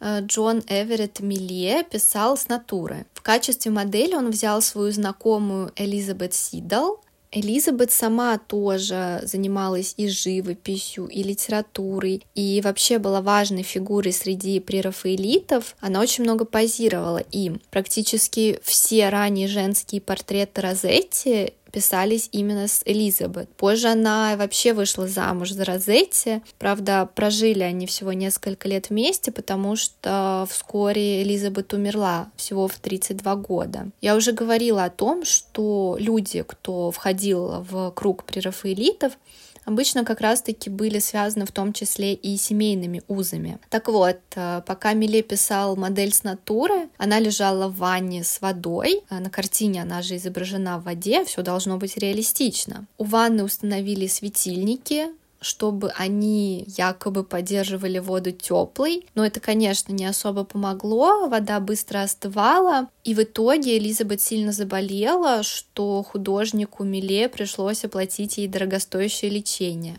э, 0.00 0.20
Джон 0.22 0.62
Эверетт 0.66 1.20
Милле 1.20 1.84
писал 1.84 2.36
с 2.36 2.48
натуры. 2.48 3.06
В 3.14 3.22
качестве 3.22 3.70
модели 3.70 4.14
он 4.14 4.30
взял 4.30 4.60
свою 4.60 4.90
знакомую 4.90 5.72
Элизабет 5.76 6.34
Сидал. 6.34 7.00
Элизабет 7.30 7.90
сама 7.90 8.36
тоже 8.36 9.20
занималась 9.22 9.94
и 9.96 10.08
живописью, 10.08 11.06
и 11.06 11.22
литературой, 11.22 12.26
и 12.34 12.60
вообще 12.62 12.98
была 12.98 13.22
важной 13.22 13.62
фигурой 13.62 14.12
среди 14.12 14.60
прерафаэлитов. 14.60 15.76
Она 15.80 16.00
очень 16.00 16.24
много 16.24 16.44
позировала 16.44 17.18
им. 17.30 17.62
Практически 17.70 18.60
все 18.62 19.08
ранние 19.08 19.48
женские 19.48 20.02
портреты 20.02 20.60
Розетти 20.60 21.54
писались 21.72 22.28
именно 22.32 22.68
с 22.68 22.82
Элизабет. 22.84 23.48
Позже 23.56 23.88
она 23.88 24.36
вообще 24.36 24.72
вышла 24.74 25.08
замуж 25.08 25.50
за 25.50 25.64
Розетти. 25.64 26.42
Правда, 26.58 27.08
прожили 27.12 27.62
они 27.62 27.86
всего 27.86 28.12
несколько 28.12 28.68
лет 28.68 28.90
вместе, 28.90 29.32
потому 29.32 29.74
что 29.74 30.46
вскоре 30.48 31.22
Элизабет 31.22 31.72
умерла 31.72 32.30
всего 32.36 32.68
в 32.68 32.76
32 32.76 33.36
года. 33.36 33.88
Я 34.00 34.14
уже 34.14 34.32
говорила 34.32 34.84
о 34.84 34.90
том, 34.90 35.24
что 35.24 35.96
люди, 35.98 36.44
кто 36.46 36.90
входил 36.90 37.64
в 37.68 37.90
круг 37.92 38.24
прерафаэлитов, 38.24 39.14
обычно 39.64 40.04
как 40.04 40.20
раз-таки 40.20 40.70
были 40.70 40.98
связаны 40.98 41.46
в 41.46 41.52
том 41.52 41.72
числе 41.72 42.14
и 42.14 42.36
семейными 42.36 43.02
узами. 43.08 43.58
Так 43.68 43.88
вот, 43.88 44.18
э, 44.34 44.62
пока 44.66 44.92
Миле 44.92 45.22
писал 45.22 45.76
модель 45.76 46.12
с 46.12 46.22
натуры, 46.22 46.88
она 46.98 47.18
лежала 47.18 47.68
в 47.68 47.76
ванне 47.76 48.24
с 48.24 48.40
водой. 48.40 49.02
Э, 49.10 49.18
на 49.18 49.30
картине 49.30 49.82
она 49.82 50.02
же 50.02 50.16
изображена 50.16 50.78
в 50.78 50.84
воде, 50.84 51.24
все 51.24 51.42
должно 51.42 51.76
быть 51.76 51.96
реалистично. 51.96 52.86
У 52.98 53.04
ванны 53.04 53.44
установили 53.44 54.06
светильники, 54.06 55.08
чтобы 55.42 55.90
они 55.90 56.64
якобы 56.76 57.24
поддерживали 57.24 57.98
воду 57.98 58.32
теплой. 58.32 59.06
Но 59.14 59.26
это, 59.26 59.40
конечно, 59.40 59.92
не 59.92 60.06
особо 60.06 60.44
помогло, 60.44 61.28
вода 61.28 61.60
быстро 61.60 62.02
остывала. 62.02 62.88
И 63.04 63.14
в 63.14 63.22
итоге 63.22 63.78
Элизабет 63.78 64.20
сильно 64.20 64.52
заболела, 64.52 65.42
что 65.42 66.02
художнику 66.02 66.84
Миле 66.84 67.28
пришлось 67.28 67.84
оплатить 67.84 68.38
ей 68.38 68.48
дорогостоящее 68.48 69.30
лечение. 69.30 69.98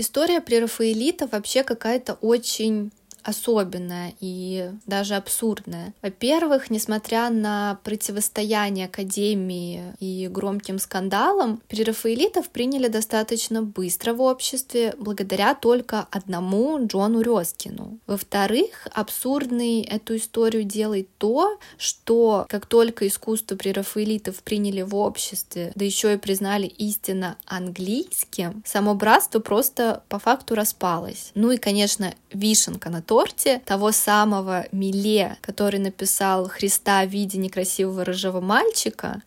История 0.00 0.40
прерафаэлита 0.40 1.26
вообще 1.26 1.64
какая-то 1.64 2.14
очень 2.20 2.92
особенная 3.22 4.14
и 4.20 4.70
даже 4.86 5.14
абсурдная. 5.14 5.94
Во-первых, 6.02 6.70
несмотря 6.70 7.30
на 7.30 7.78
противостояние 7.84 8.86
Академии 8.86 9.94
и 10.00 10.28
громким 10.28 10.78
скандалам, 10.78 11.60
прерафаэлитов 11.68 12.48
приняли 12.48 12.88
достаточно 12.88 13.62
быстро 13.62 14.12
в 14.14 14.20
обществе 14.20 14.94
благодаря 14.98 15.54
только 15.54 16.06
одному 16.10 16.86
Джону 16.86 17.20
Резкину. 17.20 17.98
Во-вторых, 18.06 18.86
абсурдной 18.92 19.82
эту 19.82 20.16
историю 20.16 20.64
делает 20.64 21.08
то, 21.18 21.58
что 21.76 22.46
как 22.48 22.66
только 22.66 23.06
искусство 23.06 23.56
прерафаэлитов 23.56 24.42
приняли 24.42 24.82
в 24.82 24.94
обществе, 24.94 25.72
да 25.74 25.84
еще 25.84 26.14
и 26.14 26.18
признали 26.18 26.66
истинно 26.66 27.36
английским, 27.46 28.62
само 28.66 28.94
братство 28.94 29.38
просто 29.40 30.02
по 30.08 30.18
факту 30.18 30.54
распалось. 30.54 31.30
Ну 31.34 31.50
и, 31.50 31.56
конечно, 31.56 32.14
вишенка 32.32 32.90
на 32.90 33.02
торте 33.18 33.60
того 33.64 33.90
самого 33.90 34.66
Миле, 34.70 35.38
который 35.40 35.80
написал 35.80 36.48
Христа 36.48 37.04
в 37.04 37.08
виде 37.08 37.36
некрасивого 37.36 38.04
рыжего 38.04 38.40
мальчика, 38.40 39.22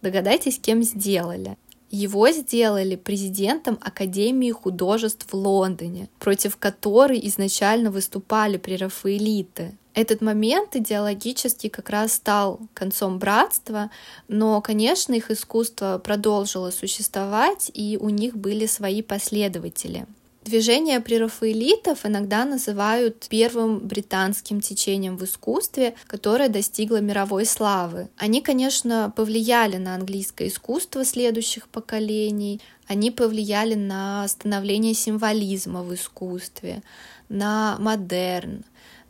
догадайтесь, 0.00 0.58
кем 0.58 0.82
сделали. 0.82 1.58
Его 1.90 2.30
сделали 2.30 2.96
президентом 2.96 3.78
Академии 3.82 4.50
художеств 4.50 5.26
в 5.30 5.36
Лондоне, 5.36 6.08
против 6.18 6.56
которой 6.56 7.20
изначально 7.28 7.90
выступали 7.90 8.56
прерафаэлиты. 8.56 9.76
Этот 9.92 10.22
момент 10.22 10.74
идеологически 10.74 11.68
как 11.68 11.90
раз 11.90 12.14
стал 12.14 12.60
концом 12.72 13.18
братства, 13.18 13.90
но, 14.26 14.60
конечно, 14.62 15.12
их 15.12 15.30
искусство 15.30 16.00
продолжило 16.02 16.70
существовать, 16.70 17.70
и 17.74 17.98
у 18.00 18.08
них 18.08 18.36
были 18.36 18.64
свои 18.66 19.02
последователи. 19.02 20.06
Движение 20.44 21.00
прерафаэлитов 21.00 22.04
иногда 22.04 22.44
называют 22.44 23.28
первым 23.30 23.78
британским 23.78 24.60
течением 24.60 25.16
в 25.16 25.24
искусстве, 25.24 25.94
которое 26.06 26.50
достигло 26.50 27.00
мировой 27.00 27.46
славы. 27.46 28.10
Они, 28.18 28.42
конечно, 28.42 29.10
повлияли 29.16 29.78
на 29.78 29.94
английское 29.94 30.48
искусство 30.48 31.02
следующих 31.06 31.66
поколений, 31.68 32.60
они 32.86 33.10
повлияли 33.10 33.72
на 33.72 34.28
становление 34.28 34.92
символизма 34.92 35.82
в 35.82 35.94
искусстве, 35.94 36.82
на 37.30 37.78
модерн, 37.78 38.64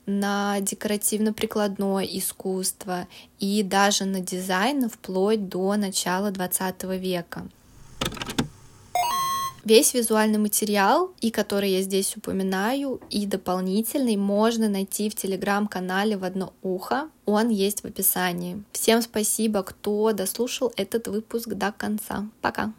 на 0.07 0.61
декоративно-прикладное 0.61 2.05
искусство 2.05 3.09
и 3.40 3.64
даже 3.64 4.05
на 4.05 4.20
дизайн 4.20 4.88
вплоть 4.88 5.49
до 5.49 5.75
начала 5.75 6.31
20 6.31 6.85
века. 7.01 7.49
Весь 9.64 9.94
визуальный 9.94 10.38
материал, 10.38 11.14
и 11.22 11.31
который 11.31 11.70
я 11.70 11.81
здесь 11.81 12.14
упоминаю, 12.18 13.00
и 13.09 13.24
дополнительный 13.24 14.16
можно 14.16 14.68
найти 14.68 15.09
в 15.09 15.14
телеграм-канале 15.14 16.18
в 16.18 16.24
одно 16.24 16.53
ухо. 16.62 17.09
Он 17.24 17.48
есть 17.48 17.81
в 17.81 17.87
описании. 17.87 18.62
Всем 18.72 19.00
спасибо, 19.00 19.62
кто 19.62 20.12
дослушал 20.12 20.70
этот 20.77 21.09
выпуск 21.09 21.48
до 21.48 21.72
конца. 21.72 22.29
Пока! 22.42 22.74